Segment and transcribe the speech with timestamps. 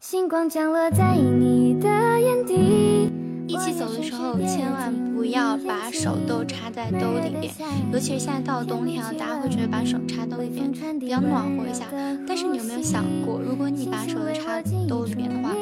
[0.00, 1.88] 星光降落在你的
[2.20, 3.10] 眼底。
[3.48, 7.52] 一起走的时候，千万不要把手都插在兜里边，
[7.92, 11.86] 尤其是现在到了冬天了，大家会觉得把手插兜里边比较暖和一下。
[12.26, 15.52] 但是你有没有想过，如果你把手都插兜里边的话，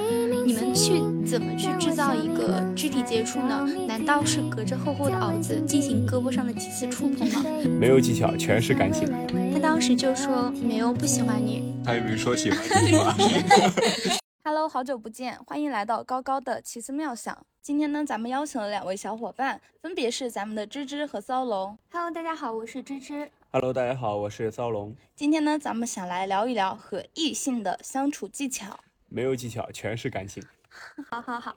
[0.44, 3.66] 你们去怎么去制造一个肢体接触呢？
[3.88, 7.42] 难道是隔着厚厚的袄子进行胳膊上的几次触碰吗？
[7.80, 9.08] 没有技巧，全是感情。
[9.52, 13.16] 他当时就说没有不喜欢你，他又没说喜欢你吗
[14.46, 17.44] ？Hello，好久不见，欢迎来到高高的奇思妙想。
[17.60, 21.76] 今天呢，咱们邀请了两位小伙伴，分别是咱们的芝芝和骚龙。
[21.90, 23.28] Hello，大家好，我是芝芝。
[23.50, 24.94] Hello，大家好，我是骚龙。
[25.16, 28.78] 今天呢，咱们想来聊一聊和异性的相处技巧。
[29.08, 30.40] 没有技巧，全是感情。
[31.10, 31.56] 好好好，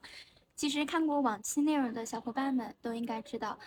[0.56, 3.60] 其实看过往期内容的小伙伴们都应该知道，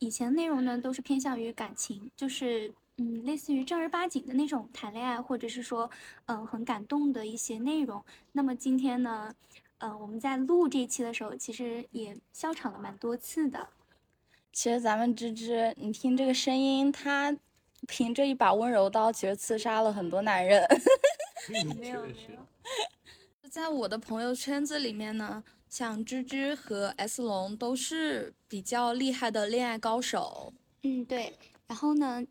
[0.00, 2.74] 以前内容呢都是偏向于感情，就是。
[2.96, 5.90] 嗯，类似于正儿八经的那种谈恋爱，或者是说，
[6.26, 8.04] 嗯，很感动的一些内容。
[8.32, 9.34] 那么今天呢，
[9.78, 13.68] 呃，我们在录这一期的时候，其实也笑场了蛮多次的。
[14.52, 17.36] 其实咱们芝芝，你听这个声音，他
[17.88, 20.64] 凭着一把温柔刀，其实刺杀了很多男人。
[21.48, 22.46] 没有没有。
[23.50, 30.52] 在我的朋友圈子里面呢，像芝芝和 S 龙都是比较厉害的恋爱高手。
[30.84, 31.36] 嗯，对。
[31.66, 32.24] 然后呢？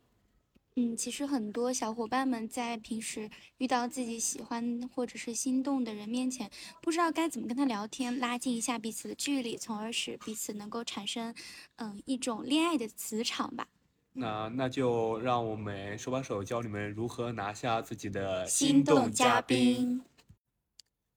[0.75, 3.29] 嗯，其实很多小伙伴们在平时
[3.59, 6.49] 遇到自己喜欢或者是心动的人面前，
[6.81, 11.35] 不知道该怎么跟他聊天，拉近一下彼此的距离，从而使彼此能够产生，
[11.75, 13.67] 嗯，一种恋爱的磁场吧。
[14.13, 20.01] 那那就让我们手把手教你们如何拿下自己的心动嘉宾。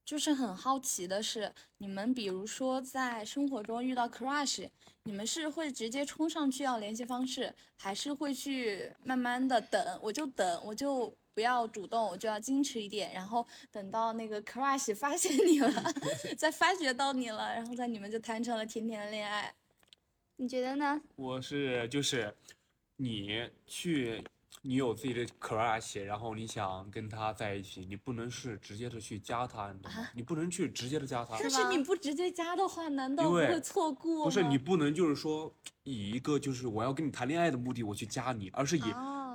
[0.06, 4.70] 就是很好奇的是，你们比如说在生活中遇到 crush。
[5.02, 10.00] 你们是会直接冲上去要联系方式，还是会去慢慢的等？
[10.02, 15.94] 我就等，我就不要主动，我就要矜持一点，然后等到那个 crush 发现你了，
[16.36, 19.54] 再发觉到你了，然后在你们就谈成了甜甜的恋爱。
[20.38, 21.00] 你觉得呢？
[21.14, 22.34] 我是就是
[22.96, 24.24] 你去。
[24.62, 30.08] 你有自己的 crush，然后你想跟他在一起，你不能是直接的去加他，你知道吗？
[30.14, 31.36] 你不能去直接的加他。
[31.40, 35.52] 但是你不直接加的话，难道不会错过不是你不能就是说
[35.84, 38.84] 以一个就是我要跟你谈恋爱的目的我去加你，而是以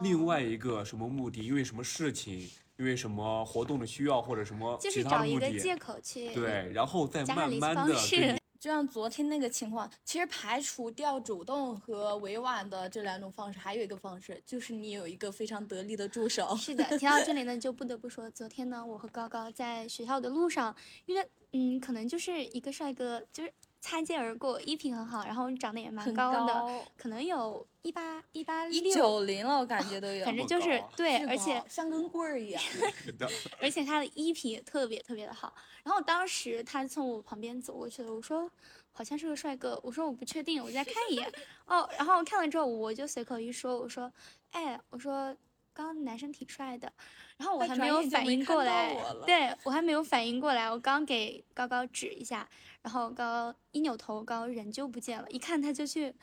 [0.02, 5.48] 另外一个什么目的，因为什么事情，因为什么活动的需要或者什么其他目的。
[5.48, 6.34] 就是找一个借口去。
[6.34, 8.41] 对，然后再慢慢的跟。
[8.62, 16.56] 就像昨天那个情况，其实排除掉主动和委婉的这两种方式，还有一个方式，就是你有一个非常得力的助手。
[16.56, 20.76] 是的，提到这里 呢，就不得不说，昨天呢，我和高高在学校的路上，
[21.08, 23.52] 因为嗯，可能就是一个帅哥，就是
[23.82, 32.64] 擦肩而过，衣品很好，然后长得也蛮高的，可能有一八一八六一九零了，我感觉都有，反正就是对，而且像根棍儿一样，
[33.60, 35.54] 而且他的衣品也特别特别的好。
[35.84, 38.50] 然后当时他从我旁边走过去了，我说
[38.92, 41.32] 好像是个帅哥，我说我不确定，我再看一眼。
[41.66, 44.12] 哦，然后看了之后，我就随口一说，我说，
[44.52, 45.36] 哎，我说
[45.74, 46.92] 刚刚男生挺帅的。
[47.38, 48.96] 然后我还没有反应过来，
[49.26, 52.48] 对我还没有反应过来，我刚给高高指一下，
[52.82, 56.14] 然后高高一扭头，高高人就不见了，一看他就去。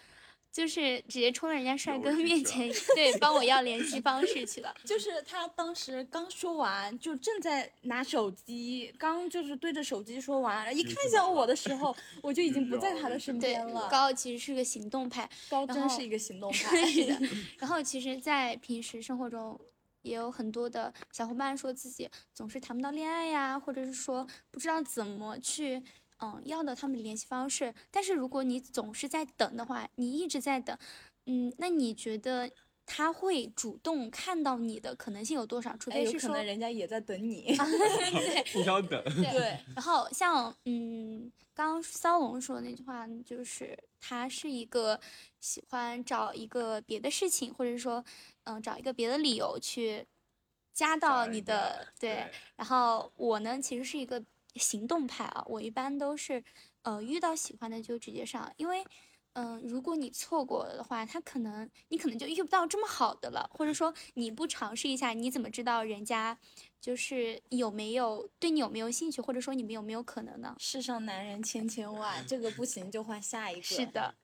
[0.50, 4.74] 就是直接冲到人家帅哥面前， 对，帮我要联系方式去了。
[4.84, 13.88] 就是他当时刚说完，就正在拿手机，刚就是对着手机说完，一看向我的时候， 我就已经不在他的身边了。
[13.88, 16.86] 高其实是个行动派，高真是一个行动 派。
[16.86, 17.18] 是的。
[17.58, 19.60] 然后其实，在平时生活中，
[20.02, 25.82] 也有很多的小伙伴说自己总是谈不到恋爱呀，或者是说不知道怎么去。
[26.20, 30.76] 嗯，要的他们的联系方式，但是如果你总是在等的话，你一直在等，
[31.26, 32.50] 嗯，那你觉得
[32.84, 35.76] 他会主动看到你的可能性有多少？
[35.76, 39.58] 除非是说人家也在等你 对，互相等，对。
[39.76, 44.98] 然后像嗯，刚刚骚龙说的那句话，就是他是一个
[45.40, 48.04] 喜欢找一个别的事情，或者说
[48.44, 50.04] 嗯，找一个别的理由去
[50.72, 52.26] 加到你的对。
[52.56, 54.20] 然后我呢，其实是一个。
[54.58, 56.42] 行动派啊，我一般都是，
[56.82, 58.84] 呃，遇到喜欢的就直接上，因为，
[59.34, 66.36] 嗯，如果你错过了的话，他可能你可能就遇不到这么好的了，或者说你不尝试一下，你怎么知道人家
[66.80, 70.56] 就是有没有对你有没有兴趣，或者说你们有没有可能呢？
[70.58, 73.62] 世上男人千千万，这个不行就换下一个。
[73.62, 74.16] 是的，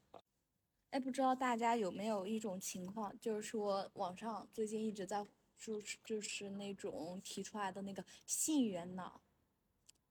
[0.90, 5.24] 哎，不知道大家有没有一种情况，就是说网上最近一直在
[5.56, 9.20] 就是就是那种提出来的那个性缘脑。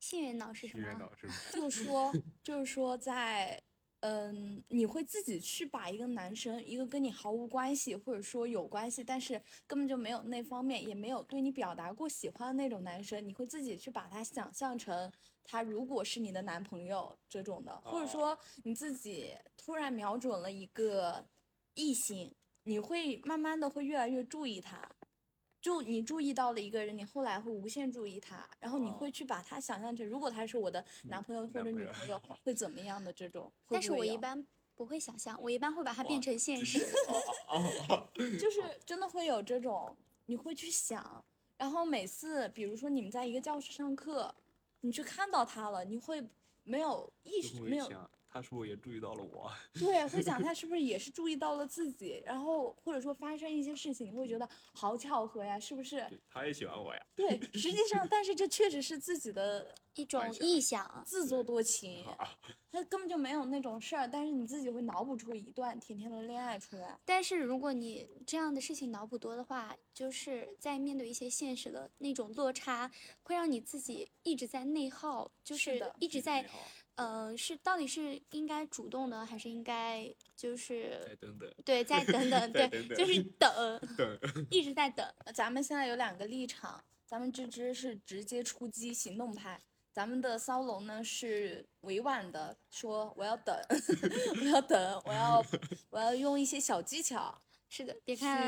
[0.03, 1.09] 性缘脑是什么？
[1.53, 2.11] 就是说，
[2.43, 3.63] 就是说，在
[4.01, 15.09] 嗯，你会自己去把一个男生，一个跟你毫无关系，或者说有关系，但是根本就没有那方面，也没有对你表达过喜欢的那种男生，你会自己去把他想象成
[15.41, 21.25] 他如果是你的男朋友这种的，或者说你自己突然瞄准了一个
[21.75, 24.85] 异性，你会慢慢的会越来越注意他。
[25.63, 33.49] 就你注意到了一个人，你后来会无限注意他，然后你会去把他想象成，如果他是我的男朋友或者女朋友，会怎么样的这种？
[33.69, 34.45] 但是我一般
[34.75, 36.85] 不会想象，我一般会把它变成现实。
[38.37, 39.95] 就是真的会有这种，
[40.25, 41.23] 你会去想，
[41.57, 44.35] 然后每次比如说你们在一个教室上课，
[44.81, 46.21] 你去看到他了，你会
[46.63, 47.89] 没有意识没有。
[48.33, 49.51] 他是不是也注意到了我？
[49.79, 56.03] 对，会想他是不是也是注意到了自己，然后或者说发生一些事情，你会觉得好巧合呀，是不是？
[56.27, 57.05] 他也喜欢我呀。
[57.15, 62.03] 对，实际上，但是这确实是自己的一种臆想，自作多情。
[62.71, 66.97] 他根本就没有那种事儿，但是你自己会脑补出一段甜甜的恋爱出来。
[67.05, 72.89] 但是如果你这样的事情脑补多的话，就是在面对一些现实的那种落差，
[73.21, 76.43] 会让你自己一直在内耗，就是一直在。
[76.95, 81.53] 呃，是到底是应该主动呢，还是应该就是再等等？
[81.65, 84.19] 对，再等等， 对，就是等，等，
[84.51, 85.05] 一直在等。
[85.33, 89.59] 咱们现在有两个立场，咱们芝芝是直接出击行动派，
[89.91, 93.55] 咱们的骚龙呢是委婉的说我要等，
[94.39, 95.45] 我要等，我要
[95.89, 97.41] 我要用一些小技巧。
[97.75, 98.39] 是的，别看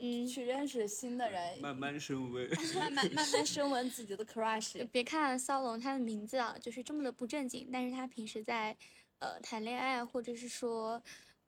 [0.00, 2.44] 嗯，去认识新的人，慢慢升温，
[2.74, 4.84] 慢慢慢慢升温自己的 crush。
[4.88, 8.76] 别看骚龙他的名字啊，就是这么的不正经，但是他平时在
[9.20, 11.00] 呃谈恋爱或者是说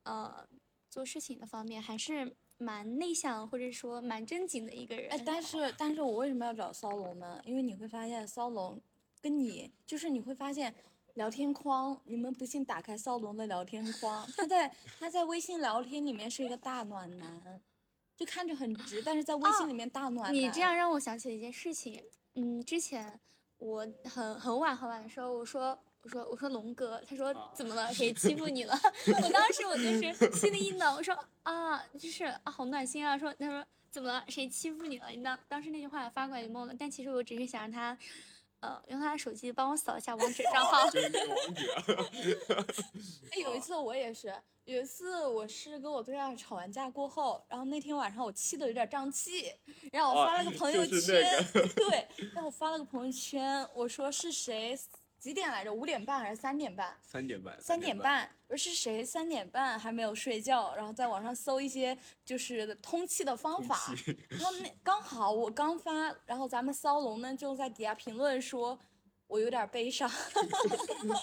[0.05, 0.47] 呃
[0.89, 5.11] 做事情的方面还是蛮内向或者说蛮正经的一个人。
[5.11, 7.43] 哎，但是但是我为什么要找骚龙呢？
[7.45, 8.81] 因为你会发现骚龙
[9.21, 10.73] 跟你就是你会发现。
[11.17, 17.61] 聊天框，你们不信打开骚龙的聊天框，他在他在微信聊天里面是一个大暖男，
[18.15, 20.35] 就看着很直，但是在微信里面大暖男。
[20.35, 22.05] 你这样让我想起了一件事情，
[22.35, 23.19] 嗯，之前
[23.57, 27.93] 我很很晚很晚的时候，我说我说我说龙哥，他说怎么了？
[27.95, 28.79] 谁 欺负你了？
[29.23, 33.17] 我当时我就是心里一暖，我说啊，就是啊，好暖心啊。
[33.17, 34.23] 说他说怎么了？
[34.29, 35.09] 谁欺负你了？
[35.09, 37.97] 你当当时那句话发过来就懵了，但其实我只是想让他。
[38.61, 40.89] 呃，用他的手机帮我扫一下王者账号。
[43.33, 49.53] 哎，有一次我也是，有一次我是跟我对象吵完架过后，然后那天晚上我气的有点胀气，
[49.93, 51.23] 然后我发了个朋友圈，
[51.75, 54.79] 对，然后我发了个朋友圈，我说是谁。
[55.27, 55.75] 几点来着？
[55.75, 56.97] 五点半还是三点半？
[57.03, 57.61] 三点半。
[57.61, 58.31] 三点半。
[58.47, 59.05] 我是谁？
[59.05, 63.93] 三点半还没有睡觉，然后在网上搜一些就是通气的方法。
[64.29, 68.79] 然后那刚好我刚发，然后咱们骚龙呢就在底下评论说，
[69.27, 70.09] 我有点悲伤。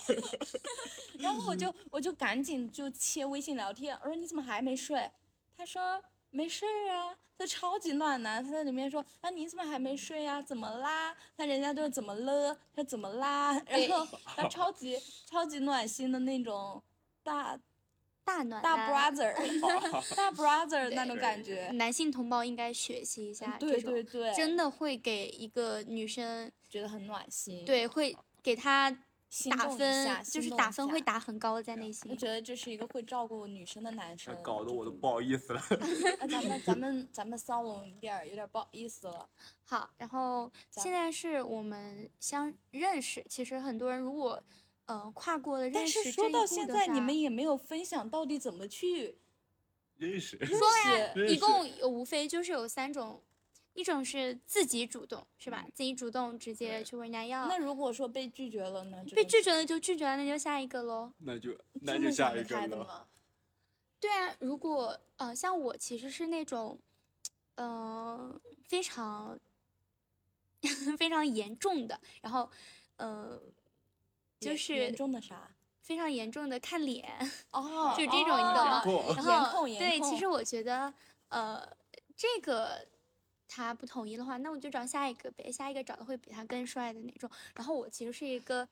[1.18, 5.10] 然后我就我就赶紧就切微信聊天，我说你怎么还没睡？
[5.56, 6.04] 他说。
[6.34, 10.42] 没事儿啊，他超级暖男，他在里面说啊你怎么还没睡呀？
[10.42, 11.16] 怎么啦？
[11.38, 12.58] 那人家就是怎么了？
[12.76, 13.54] 他怎么啦？
[13.68, 14.98] 然后他超级
[15.30, 16.82] 超级暖心的那种
[17.22, 17.58] 大
[18.26, 19.34] 大暖大 brother
[20.18, 28.98] 大 brother 那种感觉，男性同胞应该学习一下，对对对，真的会给一个女生觉得很暖心，对，会给她。
[29.50, 32.12] 打分就是打分会打很高，在内心。
[32.12, 34.36] 我觉得这是一个会照顾女生的男生。
[34.44, 35.62] 搞得我都不好意思了。
[36.30, 39.28] 咱们咱们咱们骚龙一点有点不好意思了。
[39.66, 44.42] 好，然后现在是我们相认识，其实很多人如果
[44.86, 49.18] 呃跨过了认识但是说到现在，你们也没有分享到底怎么去
[49.98, 50.38] 认识。
[50.46, 50.58] 说
[50.92, 53.24] 呀，一共无非就是有三种。
[53.74, 55.66] 一种是自己主动，是吧？
[55.74, 57.48] 自己主动直接去问人家要。
[57.48, 59.04] 那如果说被拒绝了呢？
[59.16, 61.12] 被拒绝了就拒绝了，那就下一个喽。
[61.18, 63.08] 那就那就下一个了。
[64.00, 66.78] 对啊，如果呃像我其实是那种，
[67.56, 69.40] 嗯非常
[71.00, 72.50] 非常严重的，然后
[72.98, 73.42] 呃
[74.40, 75.50] 就是严重的啥？
[75.82, 77.10] 非常严重的看脸
[77.52, 78.84] 哦，就这种你懂吗？
[79.16, 80.94] 然后对，其实我觉得
[81.30, 81.68] 呃
[82.16, 82.88] 这个。
[83.48, 85.52] 他不同意的话，那我就找下一个呗。
[85.52, 87.30] 下一个找的会比他更帅的那种。
[87.56, 88.68] 然后我其实是一个，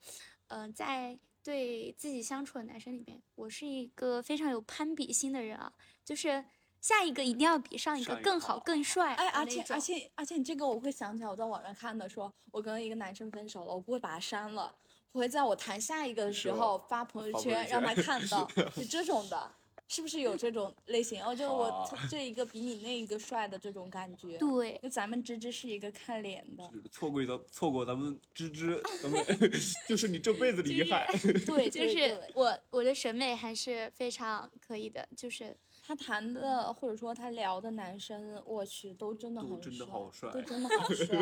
[0.48, 5.72] 嗯，在对自己相处的男生里面，我是一个非常有攀比心的人啊。
[6.04, 6.44] 就是
[6.80, 9.14] 下一个一定要比上一个更好、更帅。
[9.14, 14.74] 哎，而且而且而且，你这个我会想起来，我在网上看的，说我跟一个男生分手了，我不会把他删了，
[15.12, 19.54] 我会在我谈下一个的时候发朋友圈让他看到， 是这种的。
[19.92, 21.22] 是不是有这种类型？
[21.22, 24.38] 哦，就我哦这一个比你那一个帅的这种感觉。
[24.38, 29.22] 对，就咱们芝芝是一个看脸的，错过咱错过咱们芝芝，咱们
[29.86, 31.06] 就是你这辈子的遗憾。
[31.44, 41.18] 对，就是我我的审美还是非常可以的，就是他谈的或者说他聊的男生，我去，都真的很都真的好帅都真的好帅，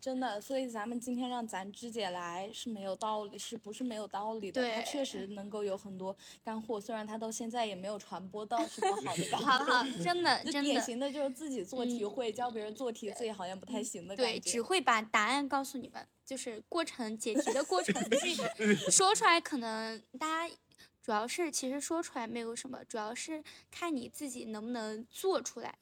[0.00, 0.40] 真的。
[0.40, 4.70] 所以咱们今天让咱芝姐来是没有道理，是不是没有道理的？
[4.74, 9.46] 她确实能够有很多干货，虽然她到现在也没有传播到什么好的干货。
[9.46, 14.32] 好好，真的 真的，典型的就是自己做题嗯会，教别人做题，自己好像不太行的，感觉。
[14.32, 20.54] 对只会把答案告诉你们，就是过程解题的过程， 就是说出来可能大家
[21.02, 25.78] 主要是其实说出来没有什么，主要是看你自己能不能做出来。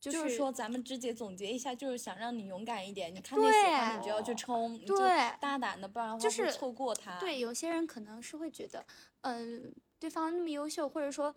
[0.00, 3.12] 就就是是说，咱们直接总结一下，就是想让你勇敢一点。
[3.14, 5.08] 你看见喜欢你就要去冲，你就对
[5.40, 7.18] 大胆的，不然的话会就是错过他。
[7.18, 8.84] 对，有些人可能是会觉得，
[9.22, 11.34] 嗯、对方那么优秀，或者说，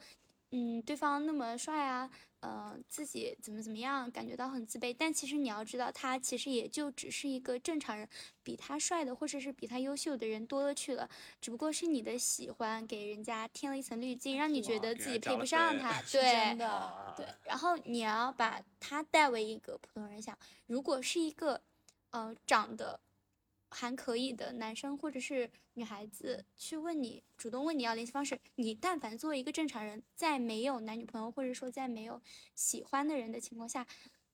[0.52, 2.10] 嗯，对方那么帅啊，
[2.42, 4.94] 呃，自己怎么怎么样，感觉到很自卑。
[4.98, 8.08] 但其实你要知道，他其实也就只是一个正常人，
[8.44, 16.02] 比他帅的或者是比他优秀的人多了去了，只不过是你的喜欢给人家添了一层滤镜，让你觉得自己配不上他。
[16.12, 17.14] 对，真的。
[17.16, 21.62] 对，然后你要把他带为一个普通人想，如果是一个，
[22.10, 23.00] 呃，长得
[23.72, 32.22] 还可以的男生或者是女孩子去问你，主动问你要联系方式，你但凡作为一个正常人，在没有男女朋友或者说在没有
[32.54, 33.88] 喜欢的人的情况下，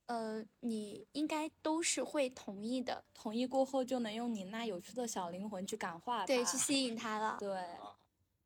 [0.06, 6.26] 呃，你应该都是会同意的，同意过后，就能用你那有趣的小灵魂去感化他。
[6.26, 7.36] 对，去吸引他了。
[7.40, 7.64] 对。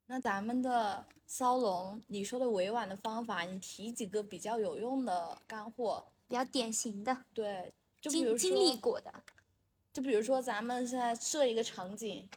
[0.06, 6.04] 那咱们的骚龙，你说的委婉的方法，你提几个比较有用的干货。
[6.28, 9.12] 比较典型的，对，就比如经经历，过的，
[9.92, 12.28] 就比如说咱们现在设一个场景，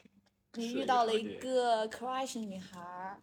[0.54, 3.22] 你遇到了一个 crush 女孩儿，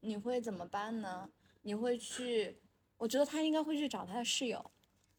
[0.00, 1.28] 你会怎么办呢？
[1.62, 2.58] 你会去，
[2.96, 4.70] 我觉得他应该会去找他的室友，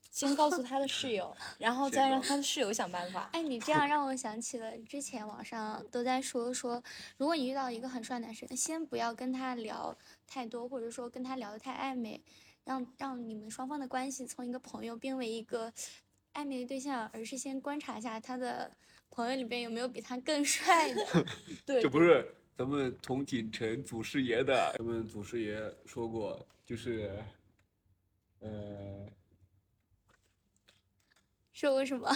[0.09, 3.29] 先告诉他的室友， 然后再让他的室友想办法。
[3.33, 6.83] 哎，你这样让我想起了之前网上都在说说，
[7.17, 9.95] 如果你遇到一个很帅男生，先不要跟他聊
[10.27, 12.21] 太多，或者说跟他聊得太暧昧，
[12.63, 15.71] 让让你们双方的关系从一个朋友变为一个
[16.33, 18.71] 暧昧的对象，而是先观察一下他的
[19.09, 21.25] 朋友里边有没有比他更帅的。
[21.65, 27.23] 对，这不是咱们同锦城祖师爷的，咱们祖师爷说过，就是，
[28.39, 29.07] 呃，
[31.51, 32.09] 说为什么？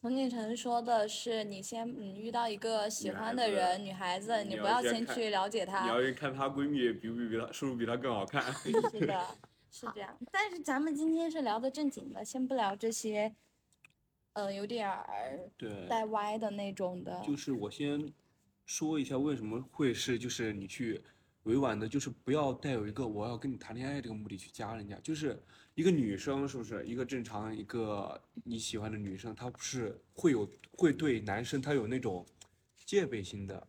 [0.00, 5.88] 童锦成说的是，你先嗯遇到一个喜欢的人，女孩子，你你不要先看要先去了解她你。
[5.88, 8.42] 要去看她闺蜜比不比她，是不是比她更好看？
[8.90, 9.24] 是的，
[9.72, 10.16] 是这样。
[10.30, 13.34] 但是咱们今天是聊的正经的，先不聊这些，
[14.34, 17.20] 呃，有点儿对，带歪的那种的。
[17.26, 18.12] 就是我先
[18.66, 21.02] 说一下为什么会是，就是你去
[21.44, 25.42] 委婉的，就是不要带有一个我要跟你谈恋爱这个目的去加人家，就是
[25.74, 32.24] 一个女生是不是一个正常一个你喜欢的女生，她不是会有会对男生她有那种
[32.84, 33.66] 戒备心的？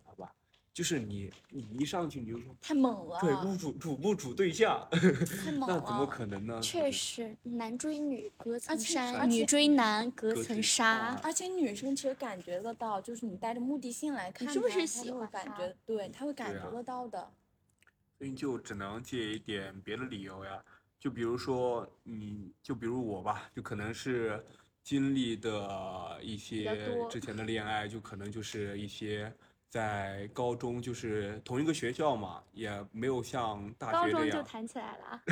[0.73, 5.67] 就是你你一上去你就说太猛了，对不主主不主对象，太猛了。
[5.79, 6.59] 那怎么可能呢？
[6.61, 11.21] 确实，男追女隔层且山，女追男隔层纱纱。
[11.23, 17.31] 而且女生其实感觉得到，就是你带着目的性来看他，是不是喜欢感觉，对，她会感觉得到的。
[18.17, 20.63] 所以就只能借一点别的理由呀，
[20.97, 24.43] 就比如说你，就比如我吧，就可能是
[24.81, 29.31] 经历的一些之前的恋爱，就可能就是一些
[29.73, 35.23] 在高中就是同一个学校嘛，也没有像大高中就谈起来了啊。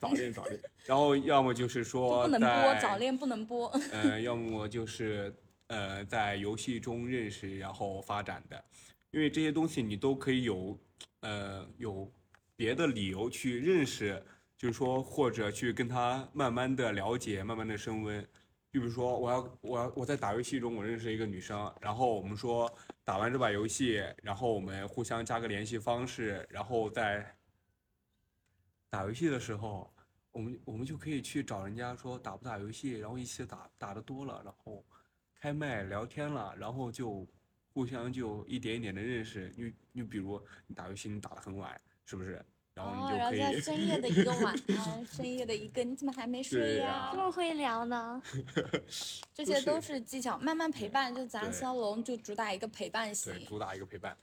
[0.00, 3.66] 早恋早恋，然后要么就是就说不能播，早恋不能播。
[3.90, 5.34] 呃，要么就是
[5.66, 8.64] 呃在游戏中认识然后发展的，
[9.10, 10.78] 因为这些东西你都可以有
[11.22, 12.08] 呃有
[12.54, 14.22] 别的理由去认识，
[14.56, 18.24] 就是说或者去跟他慢慢的了解，慢慢的升温。
[18.74, 22.68] 就比如说我要我要我在打游戏中我认识一个女生，然后我们说
[23.04, 27.24] 打完这把游戏，然后我们互相加个联系方式，然后在
[28.90, 29.88] 打游戏的时候。
[30.32, 34.84] 我们我们就可以去找人家说打不打游戏，然后一起打打的多了，然后
[35.36, 37.24] 开麦聊天了，然后就
[37.72, 39.54] 互相就一点一点的认识。
[39.56, 42.44] 你你比如你打游戏你打的很晚，是不是？
[42.74, 47.10] 然后哦，然后你就可以，在深夜的一个晚安， 深夜的一个，你怎么还没睡呀？
[47.12, 48.20] 这么会聊呢？
[49.32, 51.14] 这些都是技巧，慢慢陪伴。
[51.14, 53.32] 就咱对肖龙就主打一个陪伴型，。
[53.46, 54.16] 主打一个陪伴。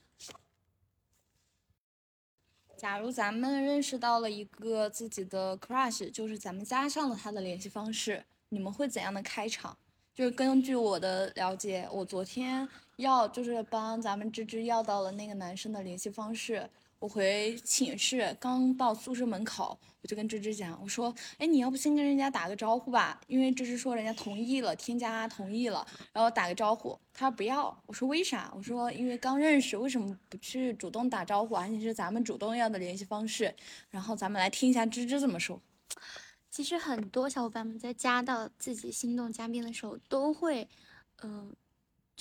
[2.76, 9.78] 假如咱们认识到了一个自己的 crush，就是咱们加上了他的联系方式，你们会怎样的开场？
[10.14, 12.68] 就是根据我的了解，我昨天
[12.98, 16.70] 要就是帮咱们芝芝要到了那个男生的联系方式。
[17.02, 23.20] 我回寝室刚到宿舍门口，我就跟芝芝讲，我说，哎，你要不先跟人家打个招呼吧？
[23.26, 26.96] 因为芝芝说人家同意了，添加同意了，然后打个招呼。
[27.12, 28.54] 他说不要，我说为啥？
[28.56, 33.52] 我说因为刚认识，为什么不去主动打招呼，而且是咱们主动要的联系方式？
[33.90, 35.60] 然后咱们来听一下芝芝怎么说。
[36.52, 40.70] 其实很多小伙伴们在加到自己心动嘉宾的时候，都会，
[41.24, 41.52] 嗯、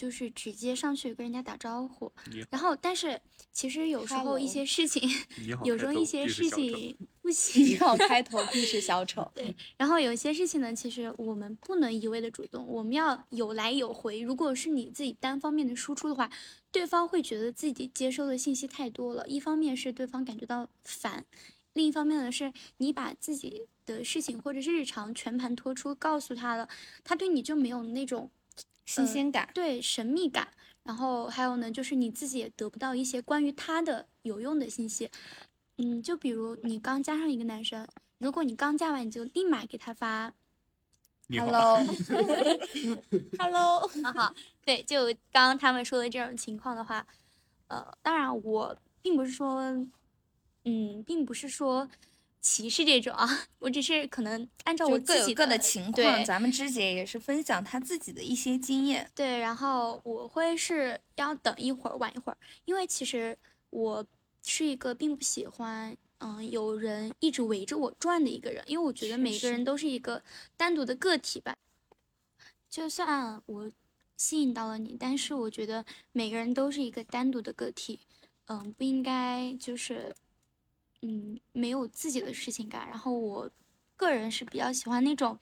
[0.01, 2.11] 就是直接上去跟人家打招呼。
[2.49, 3.21] 然后，但是
[3.53, 5.07] 其实有时候一些事情，
[5.63, 7.77] 有时候一些事情不 行你。
[7.77, 9.31] 好，开头必是小丑。
[9.35, 14.23] 对然后有些事情呢，其实我们不能一味的主动，我们要有来有回。
[14.23, 16.31] 如果是你自己单方面的输出的话，
[16.73, 19.29] 对方会觉得自己接收的信息太多了。
[19.29, 21.27] 一方面是对方感觉到烦，
[21.75, 26.67] 另一方面呢是你把自己的事情或者是日常全盘托出告诉他了，
[27.05, 28.31] 他对你就没有那种
[28.95, 29.49] 新鲜感。
[29.55, 30.49] 对神秘感。
[30.83, 35.11] 然后还有呢，就是你自己也得不到一些关于他的有用的信息。
[35.77, 37.87] 嗯，就比如你刚加上一个男生，
[38.19, 40.33] 如果你刚加完，你就立马给他发
[41.29, 41.87] ，Hello，Hello，
[44.03, 47.07] 哈 哈，对，就刚刚他们说的这种情况的话，
[47.69, 49.61] 呃，当然我并不是说，
[50.65, 51.89] 嗯，并不是说
[52.41, 53.27] 歧视这种啊，
[53.61, 56.25] 我只是可能按照我自己有各的情况。
[56.25, 59.11] 咱们芝姐也是分享她自己的一些经验。
[59.15, 63.37] 对，然后我会是要等一会儿，晚一会儿，因为其实
[63.71, 64.07] 我
[64.43, 70.23] 是一个并不喜欢，嗯，有人一直围着我转的一个人，因为我觉得确每个人都是一个
[70.57, 71.57] 单独的个体吧。
[72.71, 73.71] 就算我
[74.17, 78.01] 吸引到了你，但是我觉得每个人都是一个单独的个体，
[78.47, 80.15] 嗯，不应该就是，
[81.03, 82.87] 嗯，没有自己的事情干。
[82.89, 83.51] 然后我
[83.97, 85.39] 个人是比较喜欢那种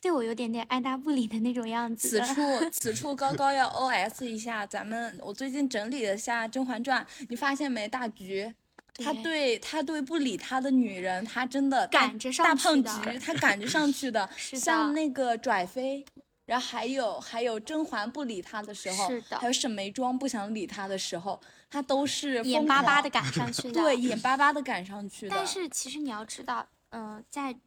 [0.00, 2.08] 对我有点点爱答不理的那种样子。
[2.08, 7.86] 此处， 此处高高要 OS 一下，咱们我最近整理了下《甄嬛传》，你发现没？
[7.88, 8.54] 大橘，
[8.94, 14.28] 他对对他对不理他的女人，他真的大赶着上大胖橘，他赶着上去的。
[14.36, 16.04] 像那个拽妃，
[16.46, 23.82] 然后还有还有甄嬛不理他的时候，还有沈眉庄不想理他的时候，他都是眼巴巴的赶上 去的。
[23.82, 25.34] 对，眼巴巴的赶上去的。
[25.34, 27.58] 但是其实你要知道，呃、在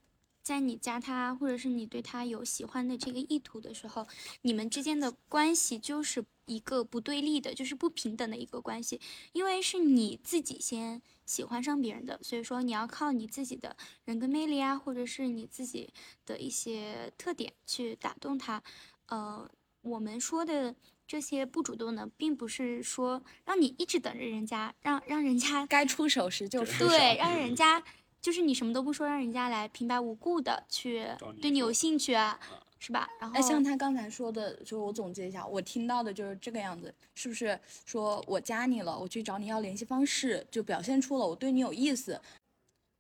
[0.42, 4.08] 在你加他或者是你对他有喜欢的这个意图的时候，
[4.42, 9.00] 你们之间的关系就是一个不对立的，就是不平等的一个关系，
[9.34, 15.94] 因为是你自己先喜欢上别人的，所以说你要靠你自己的人格魅力啊，或者是你自己
[16.26, 18.64] 的一些特点去打动他。
[19.06, 19.48] 呃，
[19.82, 20.76] 我们说的。
[21.12, 26.88] 这些不主动的，并不是说让你一直等着人家，让让人家该出手时就出手。
[26.88, 27.84] 对，让人家
[28.22, 31.06] 就是你什么都不说，让人家来平白无故的去
[31.42, 32.40] 对你有兴趣啊，
[32.80, 33.10] 是吧？
[33.20, 37.60] 然后哎，像他刚才说的，就是我总结一下，我听到的就是这个样子，是不是？
[37.86, 42.22] 说我加你了，我去找你要联系方式，就表现出了我对你有意思，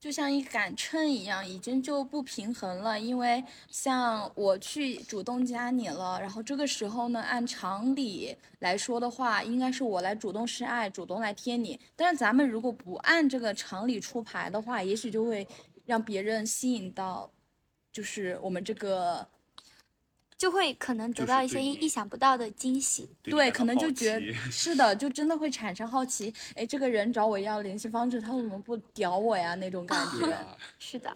[0.01, 2.99] 就像一杆秤一样，已经就不平衡了。
[2.99, 11.79] 因为像我去主动加你了，然后这个时候呢，按常理来说的话，应该是我来主动示爱，主动来贴你。
[11.95, 15.47] 但是咱们如果不按这个常理出牌的话，也许就会
[15.85, 17.31] 让别人吸引到，
[17.93, 19.27] 就是我们这个。
[20.41, 23.07] 就会可能得到一些意想不到的惊喜。
[23.21, 26.33] 对，可能就觉得 是的，就真的会产生好奇。
[26.55, 29.53] 哎，这个人找我要联系方式，他为什么不屌我呀？
[29.53, 30.31] 那种感觉。
[30.31, 31.15] 啊，是的，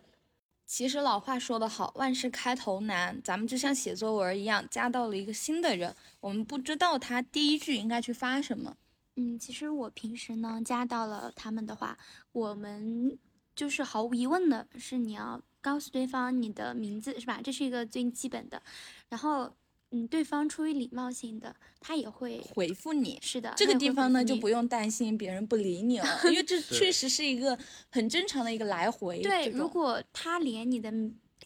[0.68, 3.20] 其实老话说得好，万事开头难。
[3.24, 8.78] 咱们就像写作文一样，加到了一个新的人，我们不知道他第一句应该去发什么。
[9.16, 11.98] 嗯，其实我平时呢加到了他们的话，
[12.32, 13.18] 我们
[13.56, 17.40] 就是毫无疑问的是你要告诉对方你的名字是吧？
[17.44, 18.62] 这是一个最基本的。
[19.10, 19.52] 然后，
[19.90, 23.18] 嗯，对方出于礼貌性的，他也会回复你。
[23.20, 27.58] 是的，这个地方呢，就不用担心别人不理你了，因为这确实是一个
[27.90, 29.20] 很正常的一个来回。
[29.24, 30.94] 对，如果他连你的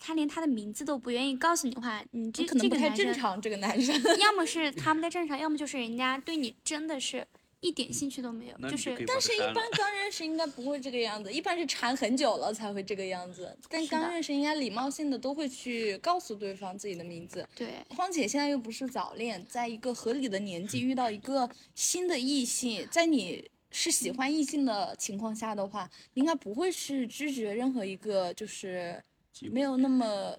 [0.01, 4.17] 他连他的名字都不愿意告诉你的话，你这可能不太这个男生，正常，这个男生。
[4.19, 7.25] 要么是他们的正常，要么就是人家对你真的是
[7.61, 13.57] 一点兴趣都没有，就是但是一般刚认识应该不会这个样子，一般是缠很久了才会这个样子。
[13.69, 17.45] 但刚认识应该礼貌性的都会去告诉对方自己的名字。
[17.55, 29.03] 对况且现在又不是早恋，在一个合理的年纪遇到一个新的异性，在你是喜欢异性的情况下的话，应该不会去拒绝任何一个就是
[29.51, 30.33] 没有那么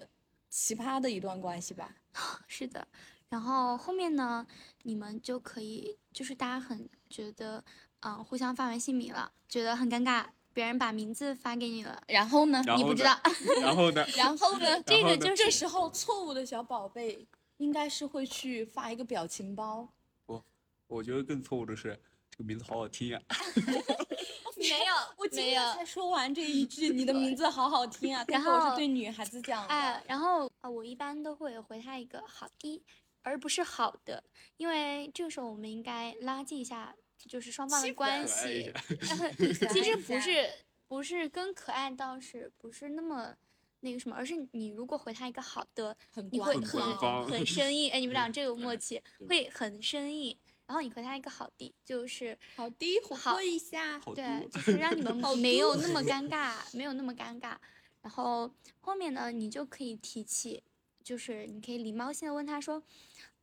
[0.49, 1.95] 奇葩的一段关系吧。
[2.47, 2.85] 是的。
[3.31, 4.45] 然后后面呢，
[4.83, 7.63] 你们就可以就是大家很觉得，
[8.01, 12.57] 嗯、互相发完姓名了，觉得很尴尬，别人把名字发给你了，然后呢？
[12.59, 13.17] 后呢你不知道，
[13.61, 14.05] 然后呢？
[14.17, 14.83] 然后呢？
[14.83, 19.87] 这个就是这时候错误的小宝贝应该是会去发一个表情包。
[20.25, 20.43] 不
[20.87, 21.97] 我觉得更错误的是
[22.29, 23.21] 这个名字好好听呀
[24.59, 25.61] 没有，我今没有。
[25.63, 28.25] 天才说完这一句，你的名字好好听啊！
[28.27, 29.69] 但然后我是对女孩子讲的。
[29.69, 32.83] 哎，然后啊，我一般都会回他一个好的，
[33.23, 34.23] 而不是好的，
[34.57, 38.71] 因为这个时候我们应该拉近一下，就是双方的关系。
[39.71, 40.49] 其实不是
[40.87, 43.35] 不是跟可爱倒是不是那么
[43.81, 45.95] 那个什么，而是你如果回他一个好的，
[46.31, 47.91] 你会很很生硬。
[47.91, 50.37] 哎，你们俩这个默契会很生硬。
[50.67, 53.99] 然后你回他一个好的，就是好的，活好一下。
[53.99, 57.57] 对，就是让你们没有那么 尴尬，没有那么尴尬。
[58.01, 60.63] 然后后面呢，你就可以提起，
[61.03, 62.81] 就是你可以礼貌性的问他说，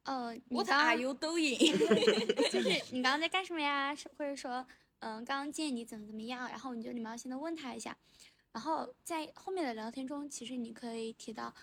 [0.04, 1.58] 呃，你 What 刚 are you doing？
[2.50, 3.94] 就是你刚刚在干什么呀？
[4.16, 4.66] 或者说，
[5.00, 6.48] 嗯、刚刚见你怎么怎么样？
[6.48, 7.96] 然后你就礼貌性的问他一下。
[8.52, 11.54] 然后在后面的聊天中，其实你可以提到，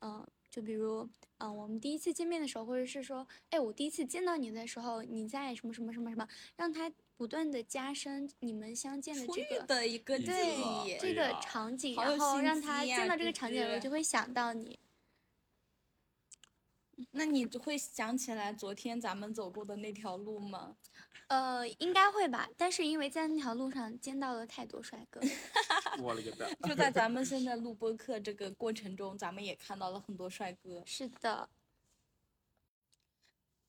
[0.00, 10.98] 嗯、就比如，嗯、我们第一次见面的时候，或者是说，哎，我第一次见到你的时候，你在什么什么什么什么，让他不断的加深你们相见的这个的一个对。
[11.00, 14.78] 这个场景，然后让他见到这个场景的时候就会想到你。
[17.12, 20.76] 那你会想起来昨天咱们走过的那条路吗？
[21.28, 25.20] 呃，应该会吧，但是因为在那条路上见到了太多帅哥，
[25.98, 26.54] 我了个蛋！
[26.64, 30.82] 就在咱们现在录播课这个过程中，咱们也看到了很多帅哥。
[30.84, 31.48] 是的，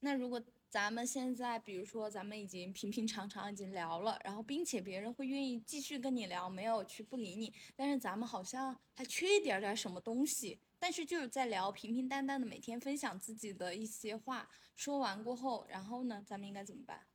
[0.02, 17.08] 那如果咱们现在，比如说咱们已经平平常常已经聊了，然后并且别人会愿意继续跟你聊，没有去不理你，但是咱们好像还缺一点点什么东西，但是就是在聊平平淡淡的每天分享自己的一些话，说完过后，然后呢，咱们应该怎么办？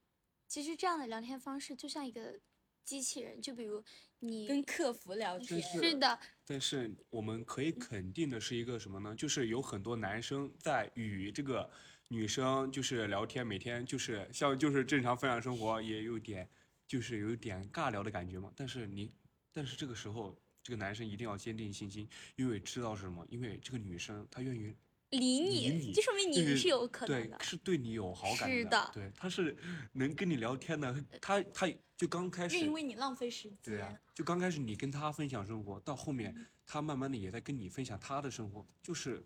[0.48, 2.40] 其实这样的聊天方式就像一个
[2.84, 3.84] 机器人，就比如
[4.18, 5.62] 你跟客服聊天。
[5.62, 9.14] 是是的，但是我们可以肯定的是一个什么呢？
[9.14, 11.70] 就是有很多男生在与这个
[12.08, 16.50] 女生就是聊天，每天就是像就是正常分享生活，也有点
[16.86, 18.52] 就是有点尬聊的感觉嘛。
[18.56, 19.12] 但是你，
[19.52, 23.26] 但是这个时候，这个男生一定要坚定信心，因为知道是什么？
[23.30, 24.74] 因为这个女生她愿意
[25.10, 27.38] 理理你，就说明你是有可能对的，。
[27.42, 29.56] 是对你有好感是的对，她是
[29.92, 33.58] 能跟你聊天的，她她就刚开始愿意为你浪费时间。
[33.62, 39.24] 对啊，就刚开始你跟她分享生活，到后面她慢慢的也在跟你分享她的生活，就是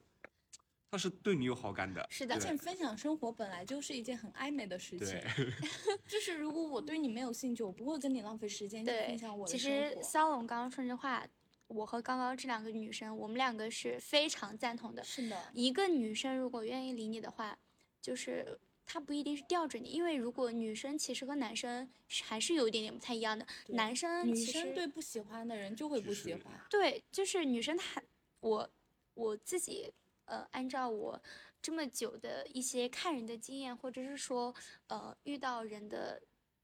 [0.95, 2.07] 他是对你有好感的。
[2.09, 5.21] 是的而且分享生活本来就是一件很暧昧的事情，，
[6.07, 9.59] 就是如果我对你没有兴趣，我不会跟你浪费时间分享我，的其。
[9.59, 11.27] 实骚龙刚刚说这话，
[11.67, 15.03] 我和刚刚这两个女生，我们两个是非常赞同的。
[15.03, 17.59] 是的，一个女生如果愿意理你的话，
[18.01, 21.91] 就是她不一定是吊着你，因为如果女生其实和男生
[22.23, 23.45] 还是有一点点不太一样的。
[23.69, 26.61] 男生女其实生对不喜欢的人就会不喜欢。
[26.71, 28.03] 对，就是女生她，
[28.41, 28.71] 我
[29.15, 29.93] 我自己
[30.27, 31.23] 呃，按照我
[31.61, 34.55] 这么久的一些看人的经验，或者是说
[34.89, 36.23] 呃遇到人的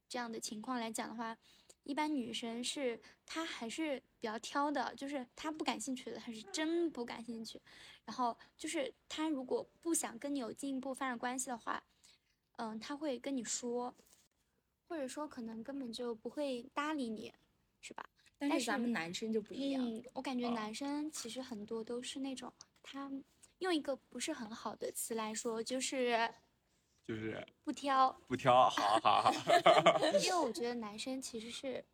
[0.08, 1.36] 这样的情况来讲的话，
[1.84, 7.60] 一般女生是她还是比较挑的，就是她不感兴趣的，她是真不感兴趣。
[8.04, 11.82] 然后就是她如果不想跟你有进一步发展关系的话，
[12.56, 13.94] 嗯，她会跟你说，
[14.88, 17.32] 或者说可能根本就不会搭理你，
[17.80, 18.08] 是吧？
[18.38, 23.10] 但是咱们男生就不一样，嗯，我感觉男生其实很多都是那种，他
[23.60, 26.28] 用一个不是很好的词来说，就是
[27.06, 29.32] 就是不挑，不挑，好好好。
[30.22, 31.84] 因为我觉得男生其实是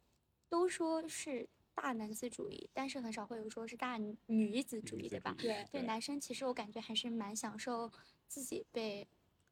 [0.49, 5.35] 都说是大男子主义，但是很少会有说是大女女子主义，对吧？
[5.39, 7.91] 对对，男生其实我感觉还是蛮享受
[8.29, 9.07] 自己被，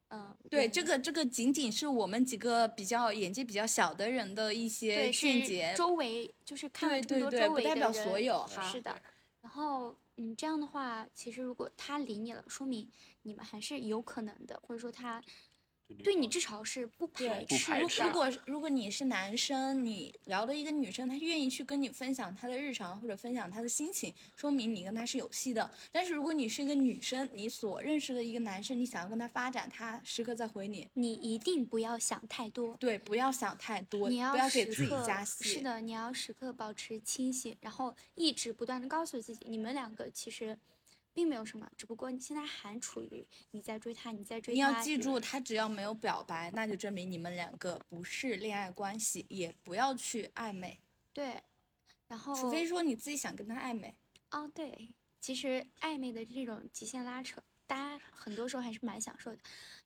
[0.07, 9.01] 嗯、对，这个这个仅仅是我们几个比较眼界比较小的人的一些见解，周围就是看了对对这么多周围对不代表的人所有哈是的。
[9.45, 15.23] 然后，嗯，这样的话，其实如果他理你了，说明你们还是有可能的，或者说他
[16.03, 18.07] 对你至少是不排，斥如不排斥的。
[18.07, 25.69] 如果如果你是男生，你聊的一个女生，她愿意去跟你分享她的日常或者分享她的心情，说明你跟她是有戏的。
[25.91, 35.43] 但是如果你是一个女生，你所认识的一个男生，你想要跟他发展，他时刻在回你，你一定不要想太多，对，不要想太多，你不要给自己加戏。
[35.43, 40.57] 是，的，你要时刻保持清醒，然后一直不断的告诉自己，你们两个其实
[41.15, 50.77] 并没有什么，只不过你现在还处于你在追他，你在追你，要记住，他只要没有表白，那就证明你们两个不是恋爱关系，也不要去暧昧，
[51.13, 51.41] 对，
[52.09, 53.95] 然后除非说你自己想跟他暧昧。
[54.31, 54.89] 哦，对，
[55.21, 59.39] 其实暧昧的这种极限拉扯，大家很多时候还是蛮享受的。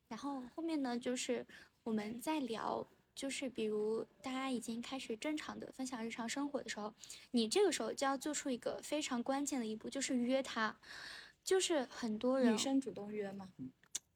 [0.07, 1.45] 然后后面呢，就是
[1.83, 6.91] 我们在聊，就是比如大家已经开始正常的分享日常生活的时候，
[7.31, 10.75] 你这个时候就要做出一个非常关键的一步，就是约他。
[11.43, 13.49] 就是很多人女生主动约吗？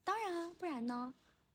[0.03, 1.13] 当然啊，不然呢？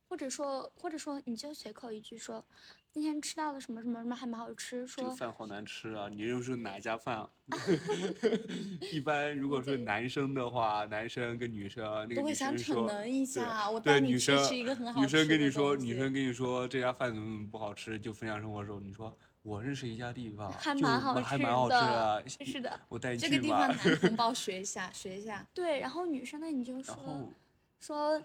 [0.08, 2.42] 或者说，或者说，你就随口一句说，
[2.90, 6.08] 今天吃到了什么什么什么还蛮好吃，这个说饭好难吃啊！
[6.08, 7.30] 你又是哪家饭啊？
[8.90, 19.14] 一般如果是男生的话，男生跟女生，那个女都会想生说，逞能一对下，我对带你去女生吃一个很好女生跟你说，女生跟你说这家饭怎么怎么不好吃，就分享生活的时候，你说
[19.48, 23.60] 我认识一家地方，还蛮好吃还蛮好吃的啊，是的，我带你这个地方。
[23.66, 25.46] 男同胞 学一下，学一下。
[25.54, 25.80] 对。
[25.80, 27.32] 然后女生呢，你就说
[27.80, 28.22] 说，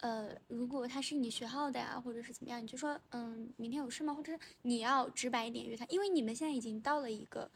[0.00, 4.14] 呃，如果他是你学号的呀，或者是怎么样，你就说，嗯，明天有事吗？
[4.14, 7.50] 或者是你要直白一点约他，因为你们现在已经到了一个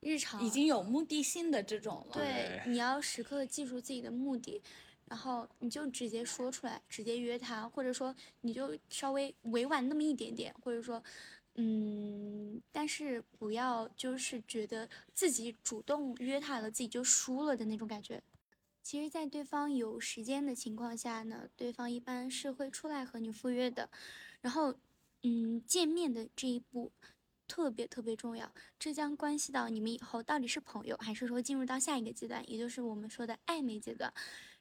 [0.00, 2.14] 日常，已经有目的性的这种了。
[2.14, 4.60] 对，对你要时刻记住自己的目的，
[5.06, 11.00] 然后你就直接说出来，直接约他，或者说你就稍微委婉那么一点点，或者说，
[11.58, 18.22] 嗯，但是不要就是觉得自己主动约他了，自己就输了的那种感觉。
[18.82, 23.88] 其实，在对方有时间的情况下呢，对方一般是会出来和你赴约的。
[24.42, 24.74] 然后，
[25.22, 26.92] 嗯，见面的这一步
[27.48, 34.12] 特别特别重要，这将关系到你们以后到底是朋友，还是说进入到下一个阶段，也就是我们说的暧昧阶段。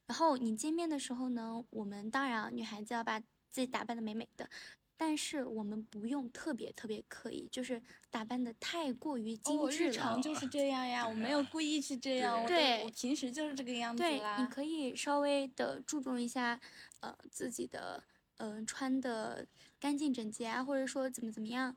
[0.08, 3.26] 然后你见面的时候呢，我们当然女孩子要把自
[3.62, 4.50] 己打扮的美美的，
[4.98, 9.92] 但是我们不用特别特别刻意，就是打扮的太过于精哦，我日。
[9.92, 14.38] 常就是这样呀，我没有 故意去这样，我对我平时就是这个样子对，啦。
[14.40, 16.60] 你可以稍微的注重一下，
[17.02, 18.04] 呃，自己的，
[18.38, 19.46] 嗯、穿的
[19.80, 21.76] 干净整洁啊，或者说怎么怎么样，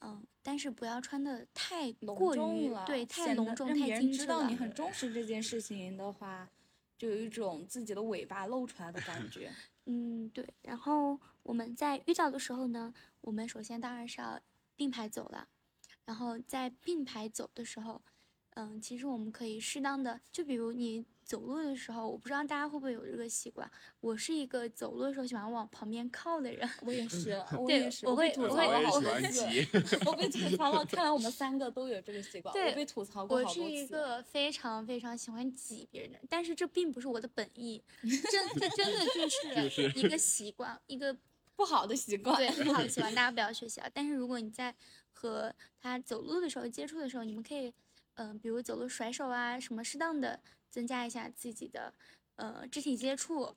[0.00, 4.56] 嗯、但是不要穿的太隆过于重了，对，太隆重、太精致了人知道你。
[4.56, 6.48] 很重视这件事情的话，
[6.96, 9.52] 就有一种自己的尾巴露出来的感觉。
[9.86, 10.46] 嗯，对。
[10.62, 14.40] 然后我们在遇到的时候呢，我们首先当然是要
[14.74, 15.48] 并排走了。
[16.04, 18.02] 然后在并排走的时候，
[18.56, 23.70] 嗯，其实我们可以适当的，就比如你走路的时候，我不知道大家会不会有这个习惯。
[24.00, 26.68] 我是一个走路的时候喜欢往旁边靠的人。
[26.82, 29.68] 我也是， 我对也是，我被会我会吐槽我也喜欢多次挤，
[30.06, 30.84] 我被吐槽了。
[30.84, 33.70] 看来我们三个都有这个习惯，对我被吐槽过我是好多次。
[33.70, 41.16] 一个非常非常喜欢挤别人的人，但是这并不是我的本意，真这真的 就是一个习惯，一个
[41.56, 42.36] 不好的习惯。
[42.36, 43.90] 对 不好的习惯，大家不要学习啊。
[43.92, 44.74] 但是如果你在
[45.12, 47.72] 和他走路的时候接触的时候，你们可以，
[48.14, 50.40] 嗯、比如走路甩手啊，什么适当的
[50.70, 51.94] 增加一下自己的
[52.36, 53.54] 呃肢体接触。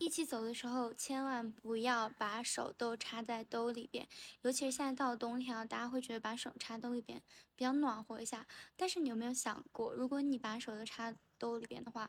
[0.00, 4.06] 一起走的时候，千万不要把手都插在兜里边，
[4.42, 7.20] 尤其是现在到了冬天啊，大家会觉得把手插兜里边
[7.56, 8.46] 比较暖和一下。
[8.76, 12.08] 但是你有没有想过，如果你把手都插兜里边的话，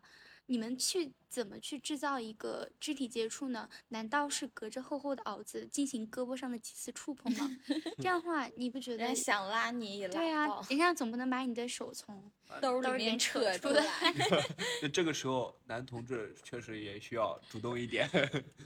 [0.50, 3.70] 你们去怎么去制造一个肢体接触呢？
[3.90, 7.50] 难道是隔着厚厚的袄子进行胳膊上的几次触碰吗？
[8.02, 9.22] 这样的话，你不觉得人家？
[9.22, 14.14] 想拉你也拉对啊不到，，人家总不能把你的手从兜里面面扯扯出出来，
[14.82, 18.10] 那这个时候男同志确实也需要主动一点。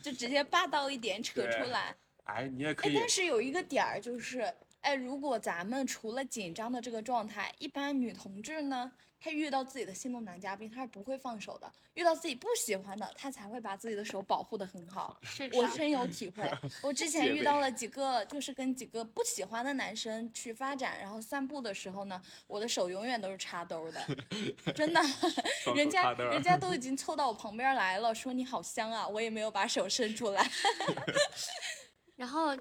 [0.02, 1.94] 就直接霸道一点扯出来。
[2.24, 4.50] 哎，你也可哎，以但是有一个点儿就是，
[4.84, 15.18] 哎，如果咱们除了紧张的这个状态，一般女同志呢，她遇到自己的心动男嘉宾，她是不会放手的；遇到自己不喜欢的，她才会把自己的手保护的很好。
[15.54, 16.52] 我深有体会，
[16.84, 24.02] 我之前遇到了几个，就是跟几个不喜欢的男生去发展，然后散步的时候呢，我的手永远都是插兜的，
[24.76, 25.00] 真的，
[25.76, 30.46] 人家人家都已经凑到我旁边来了，说你好香啊，我也没有把手伸出来。
[32.16, 32.56] 然后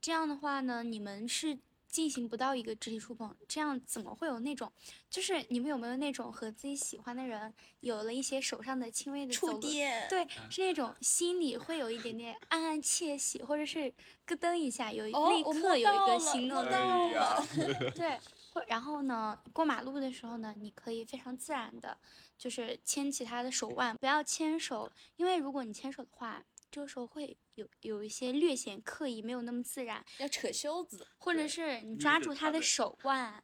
[0.00, 4.70] 这样的话呢，你们是进行不到一个肢体触碰，这样怎么会有那种？
[5.08, 13.90] 就是你们有没有那种和自己喜欢的人有了一些手上的轻微的触电，对，是那种心里会有一点点暗暗窃喜，或者是
[14.26, 18.18] 咯噔一下，有一哦我摸立刻有一个心动摸到哎呀了， 对，
[18.66, 21.96] 然后呢，过马路的时候呢，你可以非常自然的，
[22.36, 26.44] 就是牵起他的手腕，不要牵手，因为如果你牵手的话，
[26.76, 31.06] 这个时候会有有一些略显刻意，没有那么自然，要扯袖子。
[31.16, 33.42] 或者是你抓住他的手腕，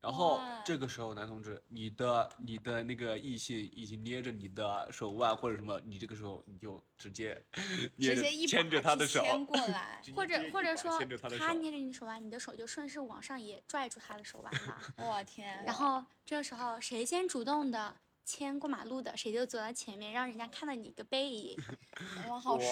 [0.00, 7.44] 然后这个时候，男同志，你的你的那个异性已经捏着你的手腕或者什么，你这个时候你就直接
[7.98, 10.98] 直接一 牵着他的手，牵过来或者或者说
[11.38, 14.80] 他捏着你的手腕，你的手就顺势往上也拽住他的手腕了。
[14.96, 15.62] 我天！
[15.66, 21.56] 然后这个时候谁先主动的牵过马路的，谁就走到前面，让人家看到你一个背影，
[22.28, 22.68] 哇，好帅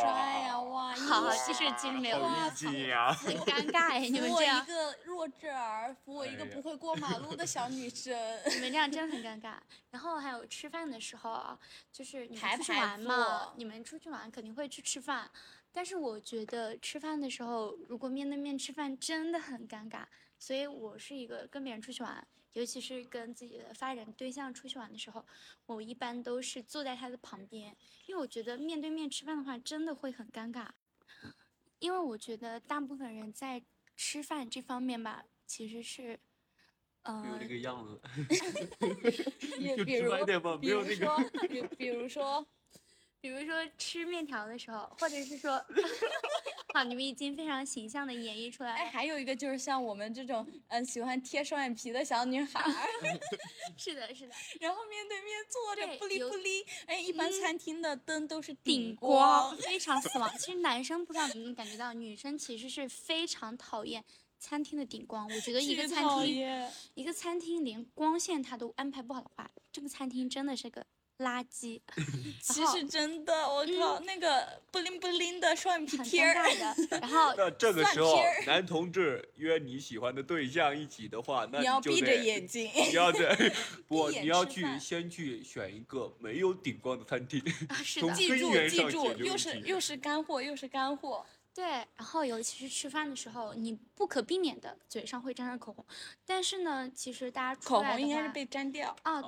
[0.46, 0.58] 呀！
[0.60, 2.50] 哇， 好好意其实其实没有好哇！
[2.50, 4.66] 很尴尬哎，你扶我一们这样。
[4.66, 8.12] 个弱智儿，扶我一个不会过马路的小女生。
[8.54, 9.56] 你们这样真的很尴 尬。
[9.90, 11.58] 然后还有吃饭的时候啊，
[11.92, 15.30] 就是你们出去玩嘛坐，你们出去玩肯定会去吃饭，
[15.70, 20.04] 但是我觉得吃饭的时候，如果面对面吃饭真的很尴尬。
[20.38, 25.24] 所以我是一个跟别人出去玩，尤其是跟自己的发展对象出去玩的时候，
[25.66, 30.68] 我一般都是坐在他的旁边，因为我觉得面对面吃饭的话真的会很尴尬，
[31.78, 33.62] 因为我觉得大部分人在
[33.96, 36.18] 吃饭这方面吧，其实是，
[37.04, 38.00] 没有呃那，个样子，
[39.84, 41.30] 比就直白点吧，没有那个。
[41.48, 42.46] 比比如说，
[43.20, 45.64] 比如说吃面条的时候，或者是说，
[46.74, 48.90] 好，你们已经非常形象的演绎出来了哎，了。
[48.90, 52.72] 还有一个就是像我们这种嗯喜欢贴双眼皮的小女孩儿，
[53.76, 60.30] 是的，是的， 然后面对面坐着对不离有不离，哎，一般餐厅的灯都是顶光光，非常死亡。
[60.38, 64.02] 其实男生不知道你们能感觉到，女生其实是非常讨厌
[64.38, 65.28] 餐厅的顶光。
[65.28, 70.86] 我觉得一个餐厅，一个餐厅连光线它都安排不好的话，这个餐厅真的是个
[71.22, 71.80] 垃圾，
[72.42, 76.98] 其实真的，我靠，那个布灵布灵的双眼皮贴儿，的。
[77.00, 82.70] 然后那这个时候，男同志约你喜欢的对象一起的话，那你要闭着眼睛。
[82.74, 83.36] 你要在
[83.88, 91.24] 不，你要去先去选一个没有顶光的餐厅，啊是的，记住记住，又是又是干货，又是干货。
[91.54, 95.84] 对，然后尤其是吃饭的时候，你不可避免的嘴上会沾上口红，
[96.24, 98.96] 但是呢，其实大家出口红应该是被粘掉。
[99.04, 99.20] 啊，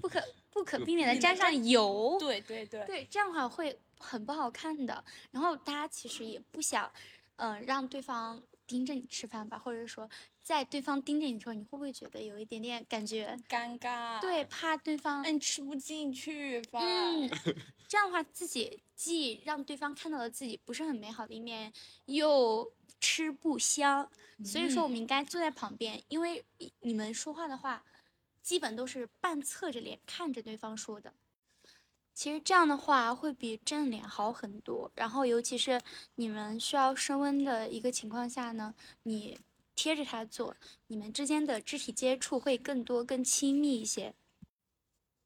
[0.00, 5.04] 不可不可避免的沾上油，对对对，对，这样的话会很不好看的。
[5.30, 6.90] 然后大家其实也不想，
[7.36, 10.08] 嗯、让对方盯着你吃饭吧，或者说
[10.42, 13.38] 在对方盯着你的时候，你会不会觉得有一点点感觉？
[13.48, 14.20] 尴尬。
[14.20, 16.80] 对，，怕对方嗯，吃不进去吧？
[16.82, 17.30] 嗯，
[17.88, 21.72] 这样的话自己既让对方看到了自己不是很美好的一面，
[22.06, 24.10] 又吃不香。
[24.44, 27.84] 所以说，我们应该坐在旁边，因为你你们说话的话，
[28.42, 31.14] 基本都是半侧着脸看着对方说的。
[32.12, 34.90] 其实这样的话会比正脸好很多。
[34.96, 35.80] 然后，尤其是
[36.16, 38.74] 你们需要升温的一个情况下呢，
[39.04, 39.38] 你
[39.82, 40.54] 贴着他坐，
[40.86, 44.14] 你们之间的肢体接触会更多、更亲密一些。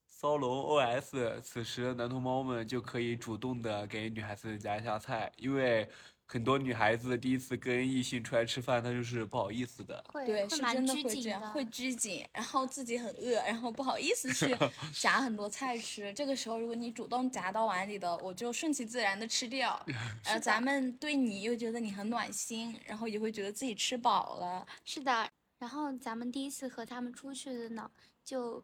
[0.06, 5.86] 骚龙 OS，此时男同胞们就可以主动的给女孩子夹一下菜，因为
[6.28, 10.04] 很多女孩子第一次跟异性出来吃饭，她就是不好意思的。
[10.12, 14.56] 会对，会蛮是真的拘谨会这样，的会拘谨，然后自己很饿，然后不好意思去
[14.92, 16.12] 夹很多菜吃。
[16.12, 19.80] 这个时候，如果你主动夹到碗里的，我就顺其自然的吃掉。
[20.24, 24.66] 然后咱们对你又觉得你很暖心，然后也会觉得自己吃饱了。
[24.84, 25.28] 是的，
[25.60, 27.88] 然后咱们第一次和他们出去的呢，
[28.24, 28.62] 就，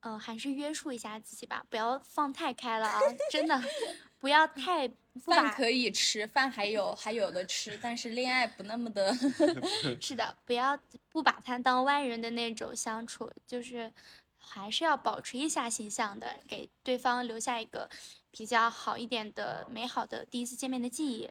[0.00, 3.00] 呃，还是约束一下自己吧，不要放太开了啊！
[3.30, 3.62] 真的，
[4.18, 4.88] 不要太
[5.20, 9.14] 饭可以吃，饭还有还有的吃，但是恋爱不那么的。
[10.00, 10.78] 是的，不要
[11.10, 13.92] 不把他当外人的那种相处，就是
[14.38, 17.88] 还是要保持一下形象的，给对方留下一个
[18.30, 21.28] 比较好一点的美好的第一次见面的记忆。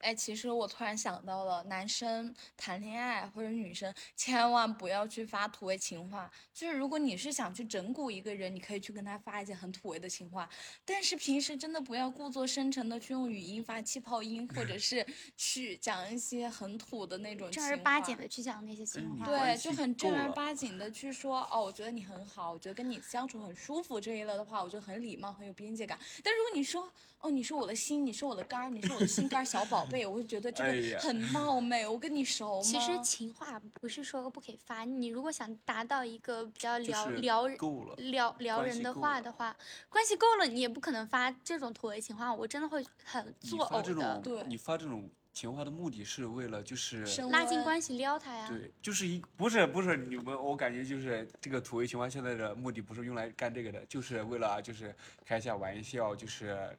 [0.00, 6.30] 哎，其实我突然想到了，男生谈恋爱或者女生千万不要去发土味情话。
[6.52, 10.48] 就是如果你是想去整蛊一个人，你可以去跟他发一些很土味的情话，
[10.84, 19.26] 但是平时真的不要故作深沉的去用语音发气泡音，或者是去讲一些很土的那种正儿八经的去讲那些情嗯话。
[19.26, 25.98] 对，就很正儿八经的去说哦，我觉得你很好，我觉得跟你相处很舒服这一类的话，我觉得很礼貌，很有边界感。
[26.24, 31.86] 但如果你说哦，你是我的心，你是我的肝儿，你是我的心肝儿小宝贝，我就觉得这个很冒昧。
[31.86, 32.62] 我跟你熟吗？
[32.62, 39.54] 其实情话不是说不可以发，你如果想达到一个比较就是撩撩人够了撩撩人的话的话，
[39.88, 43.94] 关系够了，你也不可能发这种土味情话，我真的会很你作呕的。
[43.94, 48.48] 种，对你发这种情话的目的是为了就是拉近关系撩他呀。
[48.48, 56.76] 对，就是一不是不是你们，我感觉就是这个土味情话现在的目的不是用来干这个的，就是为了就是开一下玩笑，就是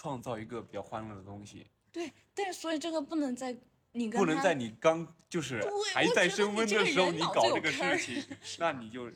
[0.00, 3.54] 创造一个比较欢乐的东西，对，但是所以这个不能在
[3.92, 5.60] 你跟不能在你刚就是
[5.92, 8.24] 还在升温的时候你搞这个事情，
[8.58, 9.10] 那你就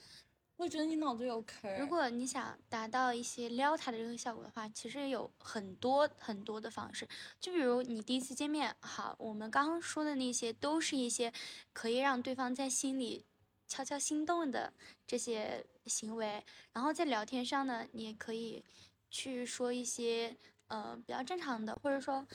[0.59, 1.75] 我觉得你脑子有坑。
[1.81, 7.09] 如果你想达到一些撩他的这个效果的话，其实有很多很多的方式。
[7.41, 11.33] 就比如你第一次见面，好，我们刚刚说的那些都是一些
[11.73, 13.25] 可以让对方在心里
[13.67, 14.71] 悄悄心动的
[15.07, 16.45] 这些行为。
[16.75, 18.63] 然后在聊天上呢，你也可以
[19.11, 20.37] 去说一些
[20.69, 22.27] 呃比较正常的，或者说，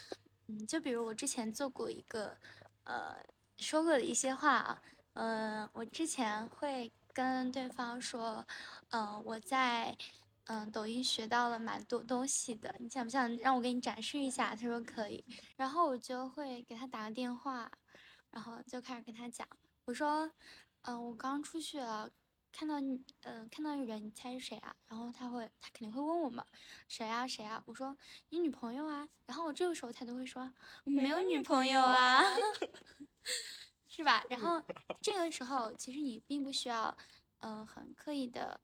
[0.47, 2.37] 嗯，就比如我之前做过一个
[2.83, 3.15] 呃
[3.57, 4.81] 说过的一些话啊，
[5.13, 8.45] 嗯、我之前会跟对方说，
[8.91, 9.97] 嗯、我在
[10.45, 14.55] 嗯、抖音学到了蛮多东西的，你想不想让我给你展示一下？
[14.55, 15.23] 他说可以，
[15.55, 17.71] 然后我就会给他打个电话，
[18.31, 19.47] 然后就开始跟他讲，
[19.85, 20.31] 我说，
[20.83, 22.09] 嗯、我刚出去了。
[22.51, 24.75] 看到你，嗯、看到一人，你猜是谁啊？
[24.87, 26.45] 然后他会，他肯定会问我嘛，
[26.87, 27.63] 谁啊谁啊？
[27.65, 27.97] 我说
[28.29, 29.07] 你女朋友啊。
[29.25, 30.51] 然后我这个时候他都会说
[30.83, 32.23] 没有女朋友啊。
[33.87, 34.23] 是吧？
[34.29, 34.61] 然后
[35.01, 36.95] 这个时候，其实你并不需要，
[37.39, 38.61] 嗯、很刻意的，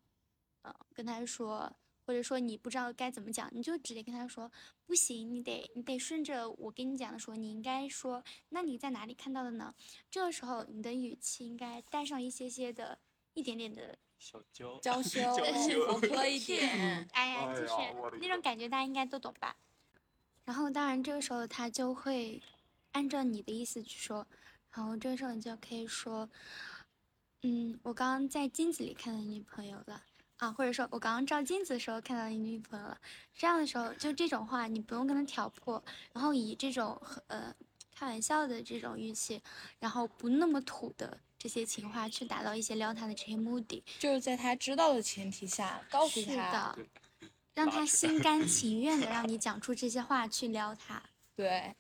[0.64, 1.76] 嗯、跟他说，
[2.06, 4.52] 或者说你不知道该怎么讲，你就直接跟他说，
[4.86, 9.76] 不行，你得你得顺着我跟你讲的说，你应该说，那你在哪里看到的呢？
[10.10, 13.00] 这个时候你的语气应该带上一些些的，
[13.36, 17.08] 一点点的小娇 娇羞 娇羞 活泼一点。
[17.14, 17.74] 哎呀，就是
[18.20, 19.56] 那种感觉，大家应该都懂吧？
[20.46, 22.42] 然后，当然这个时候他就会
[22.94, 24.26] 按照你的意思去说，
[24.72, 26.30] 然后这个时候你就可以说，
[27.44, 30.04] 嗯，我刚刚在镜子里看到你女朋友了
[30.38, 33.00] 啊，或者说我刚刚照镜子的时候看到你女朋友了。
[33.34, 35.84] 这样的时候，就这种话你不用跟他挑破，
[36.14, 37.54] 然后以这种呃
[37.94, 39.42] 开玩笑的这种语气，
[39.80, 43.84] 然后不那么土的这些情话去达到一些撩他的这些目的。
[44.00, 46.80] 就是在他知道的前提下，告诉是他，的，
[47.54, 51.04] 让他 心甘情愿的让你讲出这些话去撩他。
[51.38, 51.76] 对，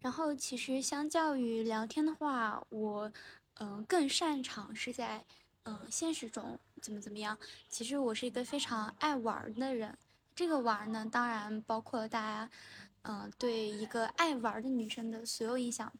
[0.00, 3.12] 然后其实相较于聊天的话，我
[3.58, 5.22] 嗯、呃更擅长是在
[5.64, 7.38] 嗯、呃现实中怎么怎么样。
[7.68, 9.94] 其实我是一个非常爱玩儿的人，
[10.34, 12.50] 这个玩儿呢，当然包括了大家
[13.02, 15.92] 嗯、呃对一个爱玩儿的女生的所有印象。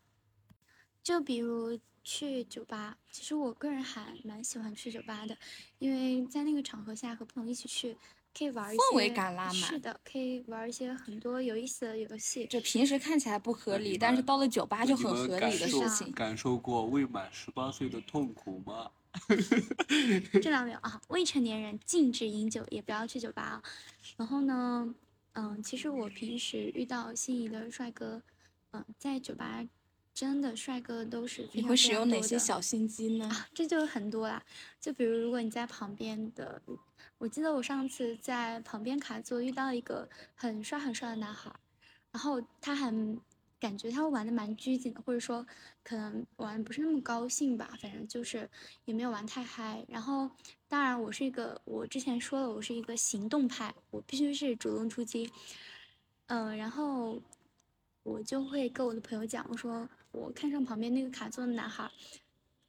[1.02, 1.78] 就比如
[2.08, 5.36] 去酒吧，其实我个人还蛮喜欢去酒吧的，
[5.80, 7.96] 因为在那个场合下和朋友一起去，
[8.32, 12.46] 可以玩一些氛围感拉满是的，可以玩一些很多有意思的游戏。
[12.46, 16.12] 就平时看起来不合理，但是到了酒吧就很合理的事情。
[16.12, 18.88] 感受过未满十八岁的痛苦吗？
[20.40, 23.62] 这倒没有啊，未成年人禁止饮酒，也不要去酒吧啊。
[24.16, 24.94] 然后呢，
[25.32, 28.22] 嗯，其实我平时遇到心仪的帅哥，
[28.70, 29.66] 嗯，在酒吧
[30.16, 33.26] 真的帅哥都是非你会使用哪些小心机呢？
[33.26, 33.46] 啊？
[33.52, 34.42] 这就很多啦，
[34.80, 36.62] 就比如如果你在旁边的，
[37.18, 41.54] 我记得我上次在旁边卡座遇到一个很帅很帅的男孩，
[42.12, 43.20] 然后他很
[43.60, 45.46] 感觉他玩的蛮拘谨的，或者说
[45.84, 48.48] 可能玩得不是那么高兴吧，反正就是
[48.86, 49.84] 也没有玩太嗨。
[49.86, 50.30] 然后
[50.66, 55.30] 当然我是一个，我之前说了我是一个行动派，我必须是主动出击。
[56.28, 57.20] 嗯、然后
[58.02, 59.86] 我就会跟我的朋友讲，我说
[60.16, 61.90] 我看上旁边那个卡座的男孩，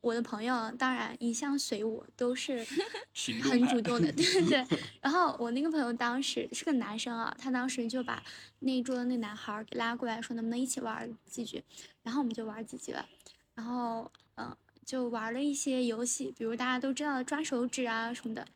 [0.01, 2.65] 我的朋友当然一向随我，都是
[3.41, 4.79] 很主动的， 对对对。
[5.01, 8.23] 然后我那个朋友当时是个男生啊，他当时就把
[8.59, 11.63] 那一桌的那男孩给拉过来，说能不能一起玩几局，
[12.03, 13.07] 然后我们就玩几局了，
[13.55, 18.47] 然后嗯、呃就玩了一些游戏，比如大家都知道的抓手指啊什么的，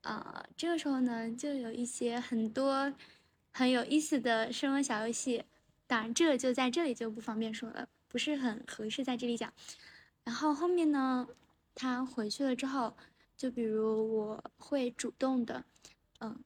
[0.00, 2.94] 啊、这个时候呢就有一些很多
[3.52, 5.44] 很有意思的生活小游戏，
[5.86, 7.86] 当然这个就在这里就不方便说了，
[8.16, 9.52] 不是很合适在这里讲。
[10.24, 11.28] 然后后面呢，
[11.74, 12.96] 他回去了之后，
[13.36, 15.62] 就比如我会主动的，
[16.20, 16.42] 嗯，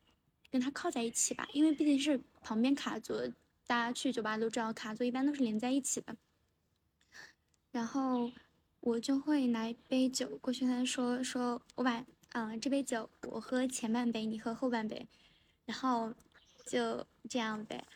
[0.50, 3.24] 跟他靠在一起吧，因为毕竟是旁边卡座，
[3.68, 6.16] 大家去酒吧都知道，卡座一般都是连在一起的。
[7.70, 8.32] 然后
[8.80, 15.06] 我就会拿一杯酒过去跟他说说，我把嗯这杯酒我喝前半杯，你喝后半杯，
[15.66, 16.12] 然后
[16.66, 17.86] 就这样呗。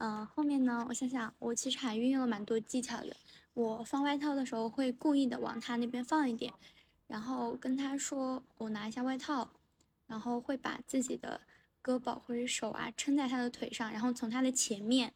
[0.00, 3.16] 嗯，后面呢，我想想，我其实还运用了蛮多技巧的。
[3.54, 6.52] 我放外套的时候会故意的往他那边放一点，
[7.06, 9.50] 然后跟他说我拿一下外套，
[10.06, 11.40] 然后会把自己的
[11.82, 15.12] 胳膊或者手啊撑在他的腿上，然后从他的前面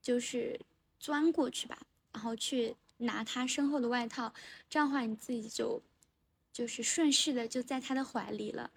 [0.00, 0.60] 就是
[0.98, 1.78] 钻过去吧，
[2.12, 4.32] 然后去拿他身后的外套，
[4.70, 5.82] 这样的话你自己就
[6.52, 8.70] 就是顺势的就在他的怀里了。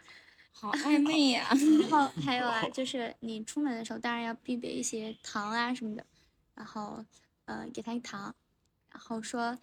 [0.53, 1.47] 好 暧昧呀、
[1.79, 6.05] 然后还有啊， 就是你出门的时候，当然要必备一些糖啊什么的，
[6.55, 7.05] 然后
[7.45, 8.35] 呃给他一糖，
[8.91, 9.57] 然后说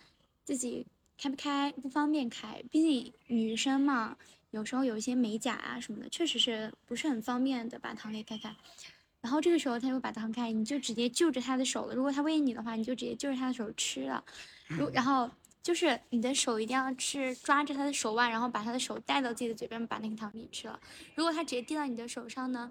[0.44, 4.16] 自己开不开，不方便开，毕竟女生嘛，
[4.50, 8.54] 有时候有一些美甲啊什么的，确实是不是很方便的把糖给开开。
[9.20, 11.94] 然后这个时候他又把糖开，你就直接就着他的手了。
[11.94, 14.24] 如果他喂你的话，你就直接就着他的手吃了。
[14.68, 15.28] 如然后
[15.60, 20.78] 就是你的手一定要是抓着他的手腕，然后把他的手带到自己的嘴边，把那个糖给吃了。
[21.16, 22.70] 如果他直接递到你的手上呢，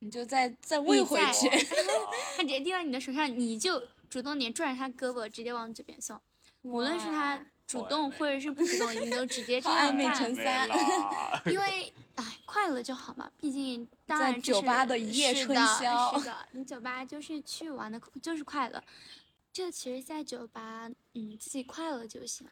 [0.00, 1.48] 你就再再喂回去。
[2.36, 6.20] 他直接递到你的手上，你就主动点拽着他胳膊，直接往嘴边送。
[6.62, 10.68] 无论是他主动或者是不主动，你都直接 这好暧昧样干没成三
[11.50, 18.82] 因为哎，快乐就好嘛，毕竟当在然这酒吧的一夜是的春宵是的， 你酒吧就是去玩的，就是快乐。
[19.52, 22.46] 这其实，在酒吧，嗯，自己快乐就行。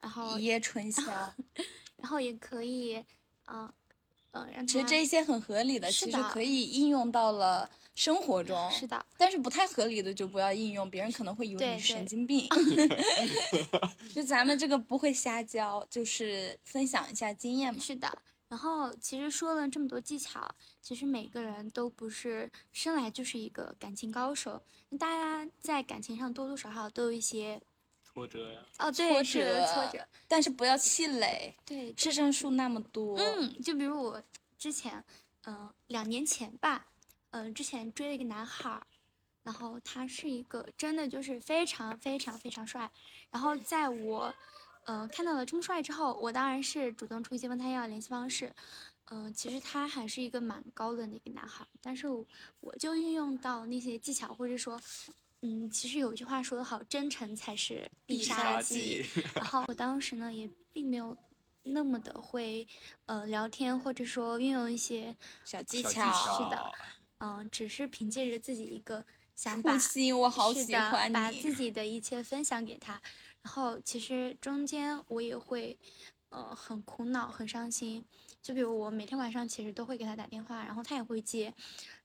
[0.00, 1.02] 然后一，夜春宵，
[1.96, 3.02] 然后也可以，
[3.46, 3.72] 嗯、
[4.44, 8.70] 嗯、让其实这些很合理的，其实可以应用到了生活中。
[8.70, 12.48] 是的，但是不太合理的就不要应用，别人可能会以为你神经病。
[14.14, 17.80] 就咱们这个不会瞎教，就是分享一下经验嘛。
[17.80, 18.18] 是的。
[18.48, 20.48] 然后其实说了这么多技巧，
[20.80, 24.62] 其实每个人都不是生来就是一个感情高手，
[24.96, 27.60] 大家在感情上多多少少都有一些
[28.16, 28.60] 挫折呀。
[28.78, 31.54] 哦，挫对，是折，挫折，但是不要气馁。
[31.66, 34.22] 对，市政数那么多，嗯，就比如我
[34.56, 35.04] 之前，
[35.44, 36.86] 嗯、两年前吧，
[37.32, 38.86] 嗯、之前追了一个男孩儿，
[39.42, 42.90] 然后他是一个真的就是非常非常非常帅，
[43.30, 44.34] 然后在我，
[44.86, 48.50] 呃，看到了这么帅之后，我当然是主动出击问他要联系方式，
[49.10, 52.24] 嗯、其实他还是一个蛮高冷的一个男孩儿，但是我
[52.60, 54.80] 我就运用到那些技巧，或者说。
[55.42, 59.02] 嗯，其实有一句话说得好，真诚才是必杀杀技。
[59.02, 61.16] 技，然后我当时呢，也并没有
[61.62, 62.66] 那么的会，
[63.04, 66.72] 呃，聊天或者说运用一些，小技巧，是的
[67.18, 71.54] 嗯、只是凭借着自己一个想法，呼吸，我好喜是的欢你把自。
[71.54, 73.00] 己的一切分享给他。
[73.42, 75.78] 然后其实中间我也会，
[76.30, 78.04] 呃，很苦恼，很伤心。
[78.42, 81.54] 就比如我每天晚上其实都会给他打电话，然后他也会接，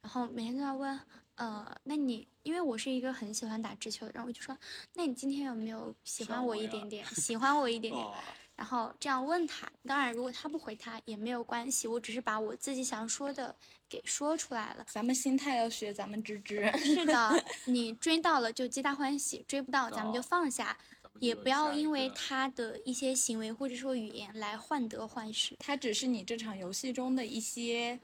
[0.01, 0.99] 然后每天都要问，
[1.35, 4.57] 呃，那你因为我是一个很喜欢打直球的人，我就说，
[4.93, 8.05] 那你今天有没有喜欢我一点点， 喜欢我一点点？
[8.05, 8.13] 哦，
[8.55, 13.55] 然后这样问他，当然如果他不回他也没有关系，我只是把我自己想说的
[13.89, 14.85] 给说出来了。
[14.87, 20.77] 咱们心态要学咱们芝芝， 是的， 你追到了就皆大欢喜，追不到咱们就哦放下，
[21.19, 25.55] 也不要因为他的一些行为或者说语言来患得患失。
[25.57, 27.99] 他只是你这场游戏中的一些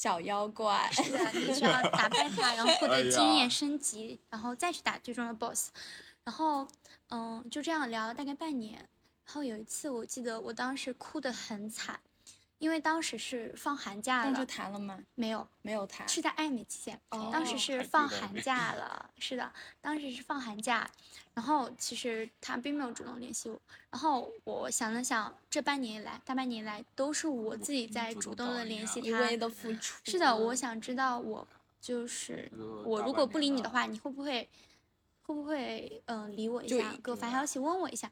[0.00, 0.88] 小妖怪。
[0.92, 5.70] 是的， 你需要打败他，然后获哎得经验升级，然后再去打最终的 BOSS。
[6.22, 6.68] 然后，
[7.10, 8.76] 嗯，就这样聊了大概半年。
[9.24, 11.98] 然后有一次，我记得我当时哭得很惨，
[12.58, 14.98] 因为当时是放寒假了，那就，谈了吗？
[15.14, 16.06] 没有，没有谈。
[16.08, 17.00] 是在暧昧期间。
[17.10, 20.90] 哦当时是放寒假 了，是的，当时是放寒假，
[21.34, 30.00] 然后其实他并没有主动联系我，然后我想了想，这半年以来，大半年以来都是我自己在主动的联系他一味，的付出。
[30.04, 31.46] 是的，我想知道我
[31.80, 32.50] 就是
[32.84, 34.48] 我如果不理你的话，你会不会
[35.22, 38.10] 会不会嗯、呃理我一下，给我发消息问我一下，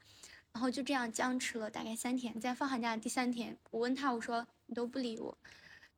[0.57, 5.37] 然后就这样僵持了大概三天，在放寒假的第三天，我问他我说你都不理我，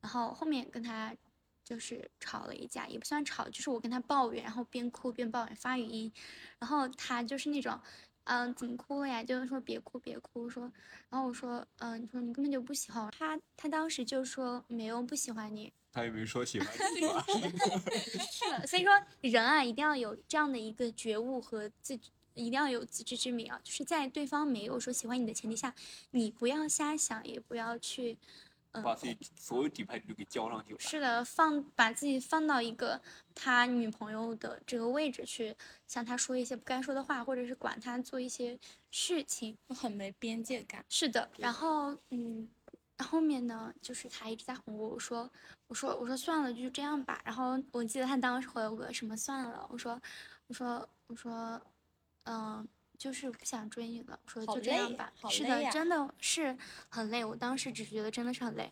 [0.02, 1.16] 然后后面跟他
[1.64, 6.12] 就是吵了一架，也不算吵，就是我跟他抱怨，然后边哭边抱怨发语音，
[6.58, 7.80] 然后他就是那种。
[8.24, 9.24] 嗯，怎么哭了呀？
[9.24, 10.48] 就是说别哭，别哭。
[10.48, 10.70] 说，
[11.08, 13.10] 然后我说，嗯，你说你根本就不喜欢我。
[13.10, 17.24] 他他当时就说没有不喜欢你，他也没说喜欢你吧？
[18.30, 18.92] 是的，所以说
[19.22, 21.98] 人啊，一定要有这样的一个觉悟和自，
[22.34, 23.60] 一定要有自知之明啊。
[23.64, 25.74] 就是在对方没有说喜欢你的前提下，
[26.10, 28.16] 你不要瞎想，也不要去，
[28.72, 30.80] 嗯、把自己所有底牌都给交上去了。
[30.80, 33.00] 是的，放把自己放到一个
[33.34, 35.56] 他女朋友的这个位置去，
[35.86, 38.58] 向他说一些不该说的话，或者是管他做一些
[38.90, 39.56] 事情。
[39.68, 40.84] 很没边界感。
[40.88, 42.48] 是的，然后嗯，
[42.98, 45.28] 后面呢，就是他一直在哄我，我说
[45.66, 47.20] 我说我说算了，就这样吧。
[47.24, 50.00] 然后我记得他当时回我个什么算了，我说
[50.46, 51.60] 我说我说
[52.30, 52.68] 嗯。
[53.00, 55.10] 就是不想追你了，我说就这样吧。
[55.30, 56.54] 是的，真的是
[56.90, 57.24] 很累。
[57.24, 58.70] 我当时只是觉得真的是很累。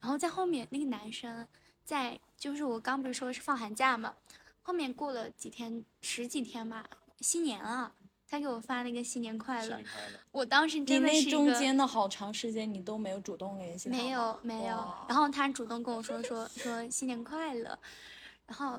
[0.00, 1.48] 然后在后面那个男生
[1.82, 4.14] 在，就是我刚不是说是放寒假嘛，
[4.60, 6.84] 后面过了几天十几天吧，
[7.20, 7.94] 新年了，
[8.28, 9.70] 他给我发了一个新年快乐。
[9.70, 10.20] 快乐！
[10.30, 17.78] 我当时真的那中间的好长时间，你都没有主动联系他没有没有，然后他主动跟我说说说新年快乐，
[18.46, 18.78] 然后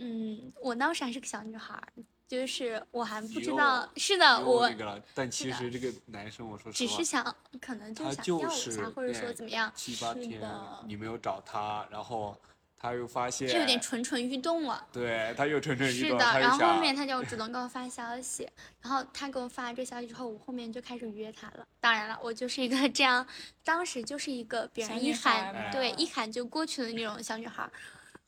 [0.00, 1.92] 嗯，我当时还是个小女孩儿，
[2.28, 12.38] 就是我还不知道，是的，我那个了，但其实这个男生，我说实话只是，想可能就想就是吊我一下，或者说怎么样，是七八天的你没有找他，然后
[12.76, 14.86] 他又发现是有点蠢蠢欲动了。
[14.92, 18.46] 对，他又蠢蠢欲动，是的，然后后面他就主动给我发消息，
[18.82, 21.66] 然后他给我发这消息之后，我后面就开始约他了。
[21.80, 23.26] 当然了，我就是一个这样，
[23.64, 27.68] 当时就是一个别人一喊，对，一喊就过去的那种小女孩。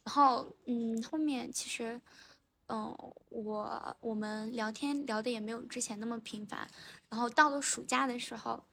[0.03, 2.01] 然后，嗯，后面其实，
[2.73, 2.97] 嗯，
[3.31, 6.69] 我我们聊天聊的也没有之前那么频繁。
[7.09, 8.65] 然后到了暑假的时候，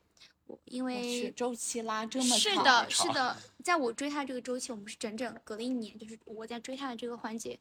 [0.45, 7.59] 我因为周期拉这么长，是的，是的，在我追他这个周期，我们是整整隔了一年，就是我在追他的这个环节。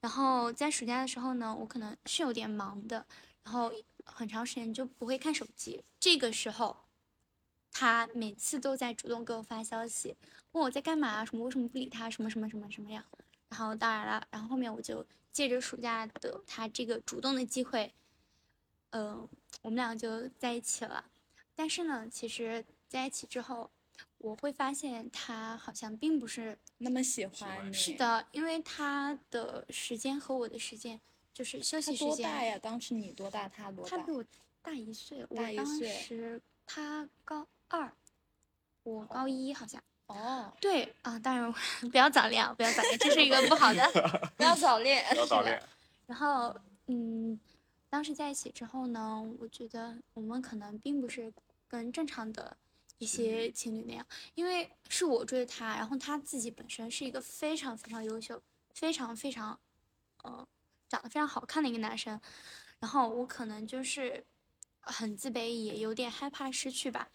[0.00, 3.04] 然后在暑假的时候呢，我可能是有点忙的，
[3.42, 3.72] 然后
[4.04, 5.82] 很长时间就不会看手机。
[5.98, 6.76] 这个时候，
[7.72, 10.14] 他每次都在主动给我发消息，
[10.52, 13.04] 问我在干嘛，什么为什么不理他，什么什么什么什么样。
[13.48, 17.92] 然后当然了，然后后面我就借着暑假的他这个主动的机会，
[18.90, 19.28] 嗯、
[19.62, 21.04] 我们俩就在一起了。
[21.54, 23.70] 但是呢，其实在一起之后，
[24.18, 27.72] 我会发现他好像并不是那么喜欢欢你。
[27.72, 31.00] 是，的，因为他的时间和我的时间
[31.32, 32.08] 就是休息时间。
[32.08, 32.58] 多大呀？
[32.58, 33.48] 当时你多大？
[33.48, 34.12] 他多大他比？
[34.12, 34.24] 我
[34.62, 37.92] 大一岁，我大一当时他高二，
[38.82, 39.80] 我高一好像。
[39.80, 39.84] 哦，
[40.60, 41.52] 对啊，当然
[41.90, 43.82] 不要早恋啊，不要早恋，这是一个不好的。
[44.36, 45.04] 不要早恋。
[45.10, 45.62] 不要早恋，
[46.06, 46.54] 然后，
[46.86, 47.38] 嗯，
[47.90, 51.32] 当时在一起之后呢，我觉得我们可能并不是
[51.68, 52.56] 跟正常的
[52.98, 58.40] 一些情侣那样，因为是我追的他，然后他自己本身是一个非常非常优秀、
[58.72, 59.58] 非常非常，
[60.22, 60.46] 呃，
[60.88, 62.20] 长得非常好看的一个男生，
[62.78, 64.24] 然后我可能就是
[64.80, 67.08] 很自卑，也有点害怕失去吧。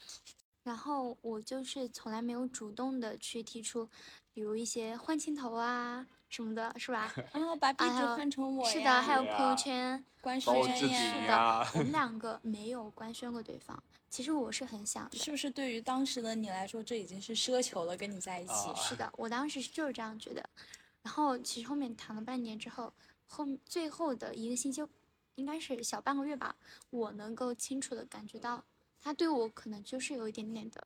[0.64, 3.90] 然后我就是从来没有主动的去提出，
[4.34, 7.12] 比如一些换镜头啊什么的，是吧？
[7.34, 13.82] 然后把壁纸换成我是的，还有朋友圈，官宣呀是的，我们 两个没有官宣过对方。
[14.10, 17.96] 其实我是很想的，是不是对于当时的你来说，这已经是奢求了？
[17.96, 20.48] 跟你在一起，啊是的，我当时就是这样觉得。
[21.02, 22.94] 然后其实后面谈了半年之后，
[23.26, 24.86] 后最后的一个星期，
[25.36, 26.56] 应该是小半个月吧，
[26.90, 28.64] 我能够清楚的感觉到，
[29.02, 30.86] 他对我可能就是有一点点的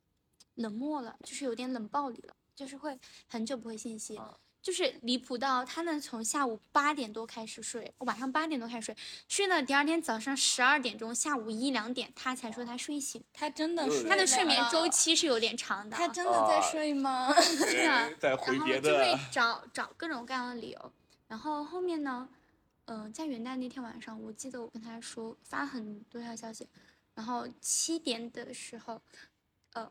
[0.55, 2.97] 冷漠了，就是有点冷暴力了，就是会
[3.27, 4.15] 很久不回信息。
[4.17, 8.97] 啊就是离谱到他能从下午八点多开始睡，晚上八点多开始睡，
[9.27, 13.23] 睡到第二天早上十二点钟，下午一两点他才说他睡醒。
[13.31, 17.31] 他真的他的睡眠周，期是有点长的啊，他真的在啊睡吗？
[17.39, 20.91] 是的再回然后别就会的，找找各种各样的理由。
[21.27, 22.27] 然后后面呢，
[22.85, 26.67] 嗯、在元旦那天晚上，我记得我跟他说发很多条消息，
[27.15, 29.01] 然后七点的时候，
[29.73, 29.89] 呃，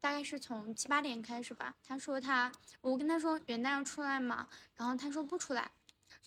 [0.00, 1.74] 大概是从七八点开始吧。
[1.82, 5.70] 他说他，我跟他说元旦要出来嘛，然后他说不出来，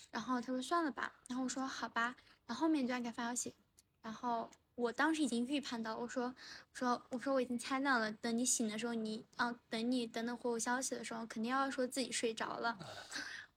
[0.09, 2.15] 然后他说算了吧，然后我说好吧，
[2.47, 3.53] 然后后面就在给他发消息，
[4.01, 6.33] 然后我当时已经预判到，我说我
[6.73, 12.79] 说我说我已经猜到了，等你醒的时候，你啊等你等等回我消息的时候，肯定要说自己睡着了。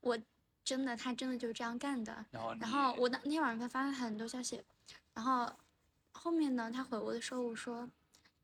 [0.01, 0.19] 我
[0.65, 2.27] 真的，他真的就是这样干的。
[2.31, 4.63] 然后然后我当那天晚上给他发了很多消息，
[5.13, 5.51] 然后
[6.25, 7.87] 后面呢，他回我的时候，我说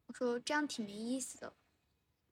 [0.07, 1.51] 我说这样挺没意思的。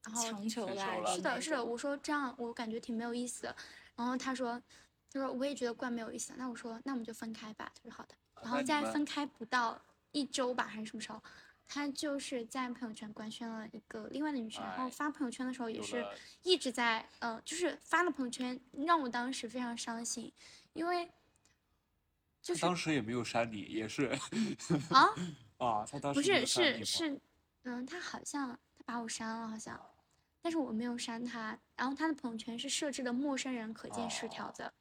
[0.05, 3.57] 然后是的，是的，我说这样我感觉挺没有意思的。
[3.97, 4.63] 然后他说，
[5.11, 6.37] 他说我也觉得怪没有意思的。
[6.37, 7.73] 那我说那我们就分开吧。
[7.75, 8.15] 他说好的。
[8.43, 9.81] 然后在分开不到
[10.13, 11.23] 一周吧，还是什么时候，
[11.67, 16.07] 他就是在朋友圈官宣了一个另外的女生，然后哎发朋友圈的时候也是
[16.43, 20.31] 一直在呃，就是发了朋友圈，让我当时非常伤心，
[20.75, 21.11] 因为
[22.49, 24.05] 就是当时也没有删你，也是
[24.89, 25.05] 啊，
[25.59, 27.21] 啊，他当时不是是是，
[27.65, 29.79] 嗯，他好像他把我删了，好像，
[30.41, 31.59] 但是我没有删他。
[31.77, 34.73] 然后他的朋友圈是设置的陌生人可见十条哦的，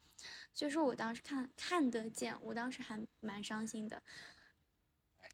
[0.53, 4.01] 所以说我当时看看得见，我当时还蛮伤心的。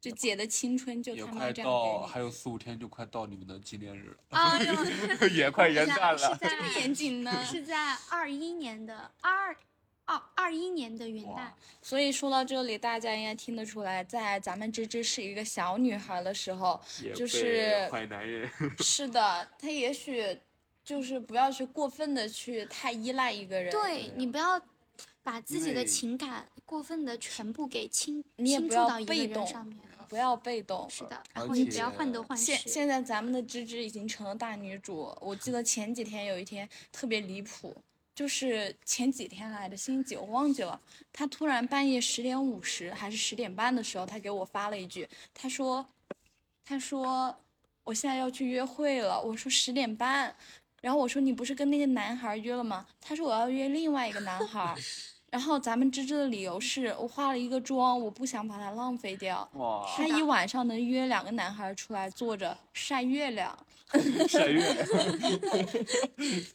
[0.02, 4.58] 就姐的青春就也快到，给还有四五天就快到你们的纪念日了，啊，
[5.32, 6.36] 也快元是旦了。
[6.38, 7.46] 在是 你，这么在严谨呢？
[7.46, 9.56] 是在二一年的二
[10.06, 11.48] 二二一年的元旦，
[11.82, 16.80] 所以说到这里，大家应该听得出来，在咱们芝芝是一个小女孩的时候，
[17.16, 18.50] 就也是坏男人，
[18.80, 20.38] 是的，她也许
[20.84, 24.62] 就是不要去过分的去太依赖一个人，对你不要
[25.22, 29.78] 把自己的情感过分的全部给倾倾注到一个被动人上面。
[30.10, 30.88] 不要被动。
[30.92, 32.44] 是的，然后你不要患得患失。
[32.44, 35.12] 现现在咱们的芝芝已经成了大女主。
[35.20, 37.76] 我记得前几天有一天特别离谱，
[38.16, 40.80] 就是前几天来的星期几我忘记了，
[41.12, 45.86] 他突然半夜十点五十还是十点半的时候，他给我发了一句，他说，
[46.64, 47.36] 他说
[47.84, 49.22] 我现在要去约会了。
[49.22, 50.36] 我说十点半，
[50.82, 52.86] 然后我说你不是跟那个男孩约了吗？
[53.02, 54.76] 他说我要约另外一个男孩。
[55.32, 59.50] 然后咱们芝芝的理由是我化了一个妆，我不想把它浪费掉。
[59.54, 63.58] 哇，他一晚上能约两个男孩出来坐着晒月亮，
[64.28, 64.98] 晒月，坐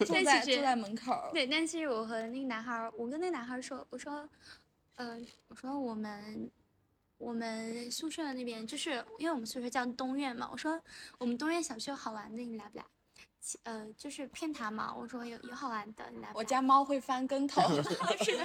[0.14, 1.30] 但其实在坐在门口。
[1.32, 4.28] 对，但其实我和那个男孩，我跟那个男孩说，我说，
[4.96, 5.18] 呃，
[5.48, 6.50] 我说我们
[7.18, 10.80] 我们宿舍那边就是因为我们宿舍叫东苑嘛，我说
[11.18, 12.84] 我们东苑小区有好玩的，你来不来？
[13.48, 16.30] 其呃，就是骗他嘛，我说有有好玩的，你来？
[16.34, 17.62] 我家猫会翻跟头，
[18.22, 18.44] 是的，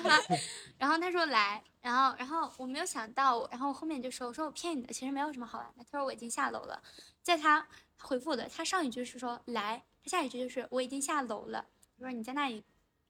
[0.78, 5.84] 然后他说来，然后然后我没有想到，然后后面就说我说我骗你的，其实没有什么好玩的。
[5.84, 6.82] 他说我已经下楼了，
[7.22, 7.68] 在他
[8.00, 11.66] 回复我的，他上一句是说来，他下一句就是我已经下楼了，
[11.98, 12.64] 他说你在那里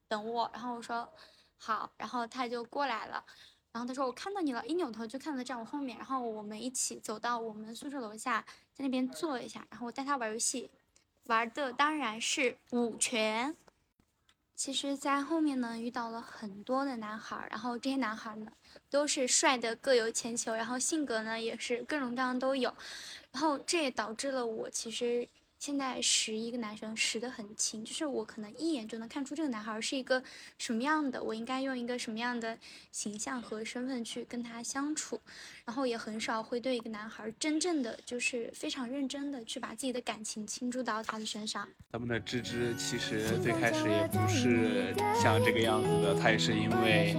[0.08, 1.08] 等我，然后我说
[1.56, 3.24] 好，然后他就过来了。
[3.70, 10.72] 然后他说我看到你了，一扭头就看到站我后面，然后我们一起走到我们宿舍楼下，在那边坐一下，然后我带他玩游戏，
[11.24, 13.56] 玩的当然是五拳。
[14.56, 18.52] 其实，在后面呢遇到了很多的男孩，然后这些男孩呢
[18.88, 22.72] 都是帅的各有千秋，然后性格呢也是各种各样都有，
[23.32, 30.22] 然后这也导致了我其实现在识一个男生识得很清，就是我可能一眼就能看出这个男孩是一个
[30.56, 32.56] 什么样的，我应该用一个什么样的
[32.92, 35.20] 形象和身份去跟他相处，
[35.66, 41.66] 然后也很少会对一个男孩真正的就是非常认真的去把自己的感情倾注到他的身上。
[41.90, 47.16] 咱们的芝芝其实最开始也不是像这个样子的，她也是因为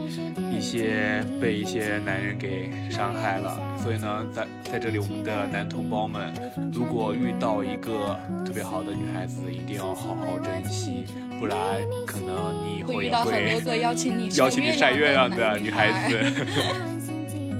[0.55, 6.31] 一些被一些男人给伤害了，所以呢，在在这里我们的男同胞们，
[6.71, 11.05] 如果遇到一个特别好的女孩子，一定要好好珍惜，
[11.39, 11.57] 不然
[12.05, 16.94] 可能你以后也会遇到很多个邀请你邀请你晒月亮的的女孩子。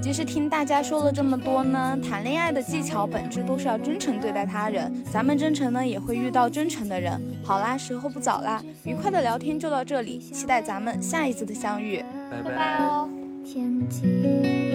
[0.02, 7.20] 其实听大家说了这么多呢，谈恋爱的技巧本质都是要真诚对待他人，咱们真诚呢也会遇到真诚的人。
[7.42, 12.04] 好啦，时候不早啦，愉快的聊天就到这里，期待咱们下一次的相遇。
[12.30, 13.08] 拜拜拜哦。
[13.44, 14.65] 天际。